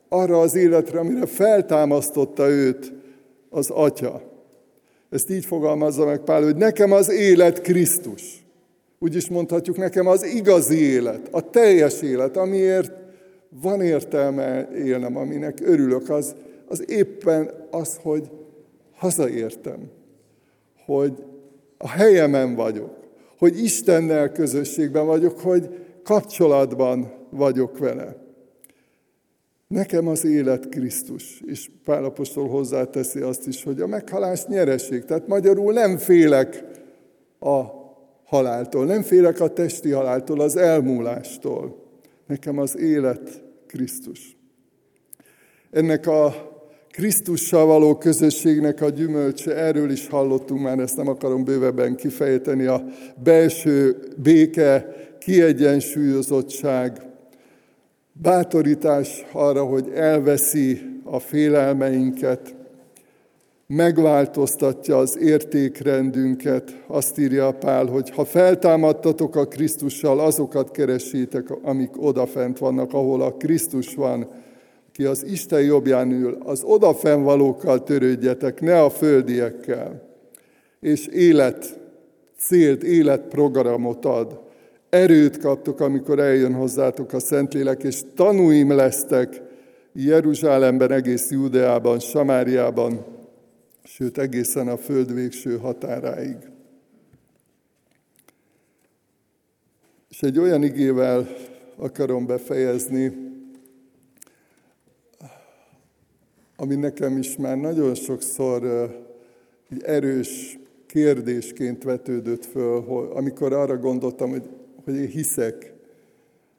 arra 0.09 0.39
az 0.39 0.55
életre, 0.55 0.99
amire 0.99 1.25
feltámasztotta 1.25 2.49
őt 2.49 2.93
az 3.49 3.69
Atya. 3.69 4.21
Ezt 5.09 5.29
így 5.29 5.45
fogalmazza 5.45 6.05
meg 6.05 6.19
Pál, 6.19 6.43
hogy 6.43 6.55
nekem 6.55 6.91
az 6.91 7.11
élet 7.11 7.61
Krisztus. 7.61 8.45
Úgy 8.99 9.15
is 9.15 9.29
mondhatjuk, 9.29 9.77
nekem 9.77 10.07
az 10.07 10.25
igazi 10.25 10.81
élet, 10.81 11.27
a 11.31 11.49
teljes 11.49 12.01
élet, 12.01 12.37
amiért 12.37 12.91
van 13.61 13.81
értelme 13.81 14.69
élnem, 14.75 15.17
aminek 15.17 15.57
örülök, 15.61 16.09
az, 16.09 16.35
az 16.67 16.83
éppen 16.89 17.67
az, 17.71 17.99
hogy 18.01 18.29
hazaértem, 18.95 19.89
hogy 20.87 21.23
a 21.77 21.89
helyemen 21.89 22.55
vagyok, 22.55 22.97
hogy 23.37 23.63
Istennel 23.63 24.31
közösségben 24.31 25.05
vagyok, 25.05 25.39
hogy 25.39 25.85
kapcsolatban 26.03 27.13
vagyok 27.29 27.77
vele. 27.77 28.15
Nekem 29.67 30.07
az 30.07 30.25
élet 30.25 30.69
Krisztus, 30.69 31.41
és 31.45 31.69
Pálapostól 31.83 32.47
hozzáteszi 32.47 33.19
azt 33.19 33.47
is, 33.47 33.63
hogy 33.63 33.81
a 33.81 33.87
meghalás 33.87 34.45
nyereség. 34.45 35.05
Tehát 35.05 35.27
magyarul 35.27 35.73
nem 35.73 35.97
félek 35.97 36.63
a 37.39 37.63
haláltól, 38.25 38.85
nem 38.85 39.01
félek 39.01 39.39
a 39.39 39.53
testi 39.53 39.91
haláltól, 39.91 40.39
az 40.39 40.55
elmúlástól. 40.55 41.83
Nekem 42.27 42.57
az 42.57 42.77
élet 42.77 43.43
Krisztus. 43.67 44.37
Ennek 45.71 46.07
a 46.07 46.46
Krisztussal 46.97 47.65
való 47.65 47.97
közösségnek 47.97 48.81
a 48.81 48.89
gyümölcse, 48.89 49.55
erről 49.55 49.91
is 49.91 50.07
hallottunk 50.07 50.61
már, 50.61 50.79
ezt 50.79 50.97
nem 50.97 51.07
akarom 51.07 51.43
bővebben 51.43 51.95
kifejteni, 51.95 52.65
a 52.65 52.83
belső 53.23 53.97
béke, 54.15 54.95
kiegyensúlyozottság, 55.19 57.01
bátorítás 58.13 59.25
arra, 59.31 59.63
hogy 59.63 59.89
elveszi 59.95 60.81
a 61.03 61.19
félelmeinket, 61.19 62.55
megváltoztatja 63.67 64.97
az 64.97 65.17
értékrendünket. 65.17 66.83
Azt 66.87 67.19
írja 67.19 67.51
Pál, 67.51 67.85
hogy 67.85 68.09
ha 68.09 68.25
feltámadtatok 68.25 69.35
a 69.35 69.47
Krisztussal, 69.47 70.19
azokat 70.19 70.71
keresétek, 70.71 71.49
amik 71.61 71.91
odafent 71.97 72.57
vannak, 72.57 72.93
ahol 72.93 73.21
a 73.21 73.33
Krisztus 73.33 73.95
van, 73.95 74.45
ki 74.97 75.05
az 75.05 75.23
Isten 75.23 75.61
jobbján 75.61 76.11
ül, 76.11 76.37
az 76.43 76.63
odafennvalókkal 76.63 77.83
törődjetek, 77.83 78.61
ne 78.61 78.81
a 78.81 78.89
földiekkel. 78.89 80.01
És 80.79 81.07
élet, 81.07 81.79
célt, 82.37 82.83
életprogramot 82.83 84.05
ad. 84.05 84.39
Erőt 84.89 85.37
kaptok, 85.37 85.79
amikor 85.79 86.19
eljön 86.19 86.53
hozzátok 86.53 87.13
a 87.13 87.19
Szentlélek, 87.19 87.83
és 87.83 88.01
tanúim 88.15 88.71
lesztek 88.71 89.41
Jeruzsálemben, 89.93 90.91
egész 90.91 91.29
Júdeában, 91.31 91.99
Samáriában, 91.99 93.05
sőt 93.83 94.17
egészen 94.17 94.67
a 94.67 94.77
föld 94.77 95.13
végső 95.13 95.57
határáig. 95.57 96.37
És 100.09 100.21
egy 100.21 100.39
olyan 100.39 100.63
igével 100.63 101.27
akarom 101.75 102.25
befejezni, 102.25 103.26
ami 106.57 106.75
nekem 106.75 107.17
is 107.17 107.35
már 107.35 107.57
nagyon 107.57 107.95
sokszor 107.95 108.63
egy 109.69 109.83
erős 109.83 110.59
kérdésként 110.85 111.83
vetődött 111.83 112.45
föl, 112.45 112.75
amikor 113.13 113.53
arra 113.53 113.77
gondoltam, 113.77 114.29
hogy, 114.29 114.49
hogy 114.83 114.95
én 114.95 115.07
hiszek, 115.07 115.73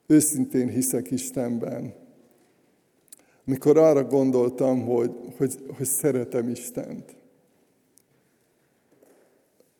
őszintén 0.07 0.69
hiszek 0.69 1.11
Istenben. 1.11 1.95
Amikor 3.47 3.79
arra 3.79 4.05
gondoltam, 4.05 4.85
hogy, 4.87 5.11
hogy, 5.37 5.55
hogy 5.77 5.87
szeretem 5.87 6.49
Istent. 6.49 7.17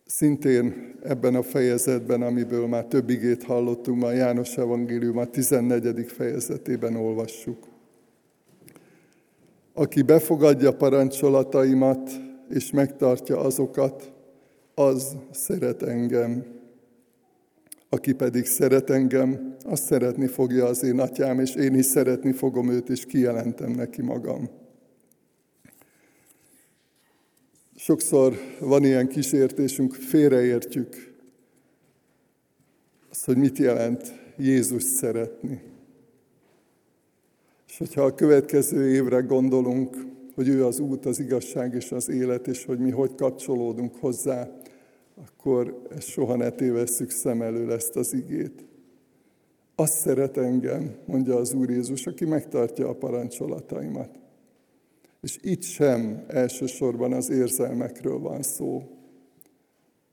Szintén 0.05 0.95
ebben 1.03 1.35
a 1.35 1.43
fejezetben, 1.43 2.21
amiből 2.21 2.67
már 2.67 2.85
több 2.85 3.09
igét 3.09 3.43
hallottunk, 3.43 4.03
a 4.03 4.11
János 4.11 4.57
Evangélium 4.57 5.17
a 5.17 5.25
14. 5.25 6.11
fejezetében 6.11 6.95
olvassuk. 6.95 7.68
Aki 9.79 10.01
befogadja 10.01 10.75
parancsolataimat 10.75 12.11
és 12.49 12.71
megtartja 12.71 13.39
azokat, 13.39 14.11
az 14.75 15.15
szeret 15.31 15.83
engem. 15.83 16.45
Aki 17.89 18.13
pedig 18.13 18.45
szeret 18.45 18.89
engem, 18.89 19.55
azt 19.63 19.83
szeretni 19.83 20.27
fogja 20.27 20.65
az 20.65 20.83
én 20.83 20.99
atyám, 20.99 21.39
és 21.39 21.55
én 21.55 21.75
is 21.75 21.85
szeretni 21.85 22.31
fogom 22.31 22.69
őt, 22.69 22.89
és 22.89 23.05
kijelentem 23.05 23.71
neki 23.71 24.01
magam. 24.01 24.49
Sokszor 27.75 28.33
van 28.59 28.83
ilyen 28.83 29.07
kísértésünk, 29.07 29.93
félreértjük 29.93 31.13
azt, 33.09 33.25
hogy 33.25 33.37
mit 33.37 33.57
jelent 33.57 34.13
Jézus 34.37 34.83
szeretni. 34.83 35.68
Hogyha 37.79 38.01
a 38.01 38.13
következő 38.13 38.91
évre 38.91 39.19
gondolunk, 39.19 40.05
hogy 40.35 40.47
ő 40.47 40.65
az 40.65 40.79
út, 40.79 41.05
az 41.05 41.19
igazság 41.19 41.73
és 41.73 41.91
az 41.91 42.09
élet, 42.09 42.47
és 42.47 42.65
hogy 42.65 42.79
mi 42.79 42.89
hogy 42.89 43.15
kapcsolódunk 43.15 43.95
hozzá, 43.95 44.47
akkor 45.15 45.81
ezt 45.89 46.07
soha 46.07 46.35
ne 46.35 46.49
tévesszük 46.49 47.09
szem 47.09 47.41
elől 47.41 47.71
ezt 47.71 47.95
az 47.95 48.13
igét. 48.13 48.65
Azt 49.75 49.93
szeret 49.93 50.37
engem, 50.37 50.95
mondja 51.05 51.35
az 51.35 51.53
Úr 51.53 51.69
Jézus, 51.69 52.07
aki 52.07 52.25
megtartja 52.25 52.89
a 52.89 52.95
parancsolataimat. 52.95 54.19
És 55.21 55.37
itt 55.41 55.63
sem 55.63 56.23
elsősorban 56.27 57.13
az 57.13 57.29
érzelmekről 57.29 58.19
van 58.19 58.41
szó, 58.41 58.83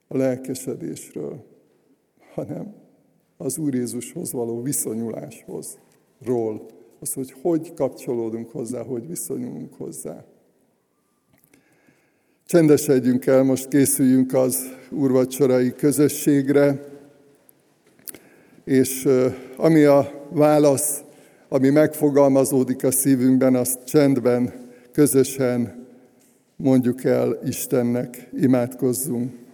a 0.09 0.17
lelkesedésről, 0.17 1.45
hanem 2.35 2.75
az 3.37 3.59
Úr 3.59 3.75
Jézushoz 3.75 4.33
való 4.33 4.63
viszonyuláshoz, 4.63 5.79
ról, 6.25 6.76
az, 7.01 7.13
hogy 7.13 7.35
hogy 7.43 7.75
kapcsolódunk 7.75 8.51
hozzá, 8.51 8.83
hogy 8.83 9.09
viszonyulunk 9.09 9.75
hozzá. 9.75 10.25
Csendesedjünk 12.47 13.27
el, 13.27 13.43
most 13.43 13.69
készüljünk 13.69 14.35
az 14.35 14.75
úrvacsorai 14.91 15.73
közösségre, 15.73 16.85
és 18.65 19.09
ami 19.57 19.83
a 19.85 20.27
válasz, 20.31 21.03
ami 21.49 21.69
megfogalmazódik 21.69 22.85
a 22.85 22.91
szívünkben, 22.91 23.55
azt 23.55 23.85
csendben, 23.85 24.53
közösen 24.93 25.87
mondjuk 26.57 27.05
el 27.05 27.39
Istennek, 27.45 28.29
imádkozzunk. 28.33 29.46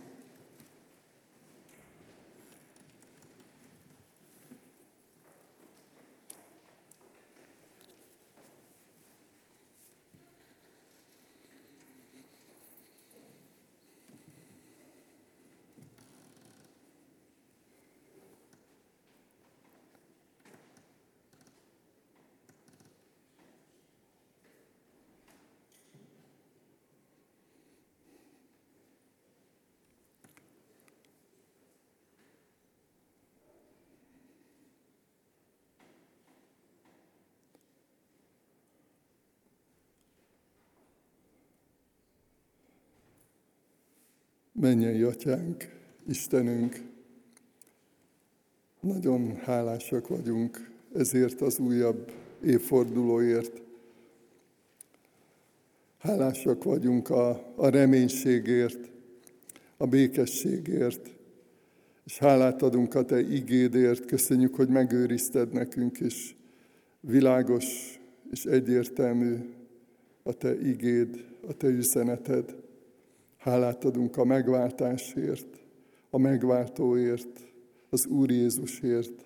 Mennyei 44.62 45.02
Atyánk, 45.02 45.68
Istenünk, 46.08 46.82
nagyon 48.80 49.36
hálásak 49.36 50.08
vagyunk 50.08 50.70
ezért 50.94 51.40
az 51.40 51.58
újabb 51.58 52.12
évfordulóért. 52.44 53.62
Hálásak 55.98 56.64
vagyunk 56.64 57.10
a, 57.10 57.52
a 57.54 57.68
reménységért, 57.68 58.90
a 59.76 59.86
békességért, 59.86 61.10
és 62.04 62.18
hálát 62.18 62.62
adunk 62.62 62.94
a 62.94 63.04
Te 63.04 63.20
igédért, 63.20 64.04
köszönjük, 64.04 64.54
hogy 64.54 64.68
megőrizted 64.68 65.52
nekünk, 65.52 65.98
és 66.00 66.34
világos 67.00 67.98
és 68.30 68.44
egyértelmű 68.44 69.36
a 70.22 70.32
Te 70.32 70.60
igéd, 70.60 71.24
a 71.48 71.52
Te 71.52 71.68
üzeneted. 71.68 72.70
Hálát 73.42 73.84
adunk 73.84 74.16
a 74.16 74.24
megváltásért, 74.24 75.64
a 76.10 76.18
megváltóért, 76.18 77.52
az 77.90 78.06
Úr 78.06 78.30
Jézusért, 78.30 79.24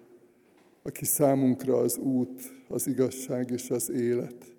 aki 0.82 1.04
számunkra 1.04 1.76
az 1.76 1.98
út, 1.98 2.42
az 2.68 2.86
igazság 2.86 3.50
és 3.50 3.70
az 3.70 3.90
élet. 3.90 4.54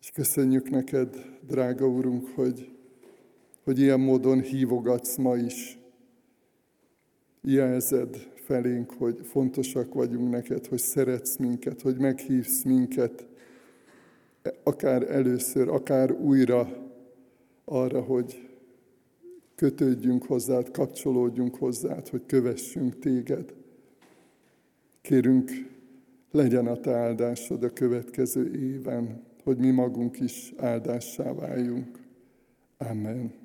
És 0.00 0.10
köszönjük 0.10 0.70
neked, 0.70 1.38
drága 1.46 1.88
Úrunk, 1.88 2.28
hogy, 2.34 2.70
hogy 3.64 3.78
ilyen 3.78 4.00
módon 4.00 4.40
hívogatsz 4.40 5.16
ma 5.16 5.36
is. 5.36 5.78
Jelzed 7.42 8.16
felénk, 8.34 8.90
hogy 8.90 9.20
fontosak 9.22 9.94
vagyunk 9.94 10.30
neked, 10.30 10.66
hogy 10.66 10.80
szeretsz 10.80 11.36
minket, 11.36 11.82
hogy 11.82 11.98
meghívsz 11.98 12.62
minket, 12.62 13.26
akár 14.62 15.10
először, 15.10 15.68
akár 15.68 16.12
újra 16.12 16.86
arra, 17.68 18.00
hogy 18.00 18.48
kötődjünk 19.54 20.24
hozzád, 20.24 20.70
kapcsolódjunk 20.70 21.54
hozzád, 21.54 22.08
hogy 22.08 22.26
kövessünk 22.26 22.98
téged. 22.98 23.54
Kérünk, 25.00 25.50
legyen 26.30 26.66
a 26.66 26.80
te 26.80 26.94
áldásod 26.94 27.62
a 27.62 27.72
következő 27.72 28.54
éven, 28.54 29.22
hogy 29.42 29.58
mi 29.58 29.70
magunk 29.70 30.20
is 30.20 30.52
áldássá 30.56 31.32
váljunk. 31.32 31.98
Amen. 32.78 33.37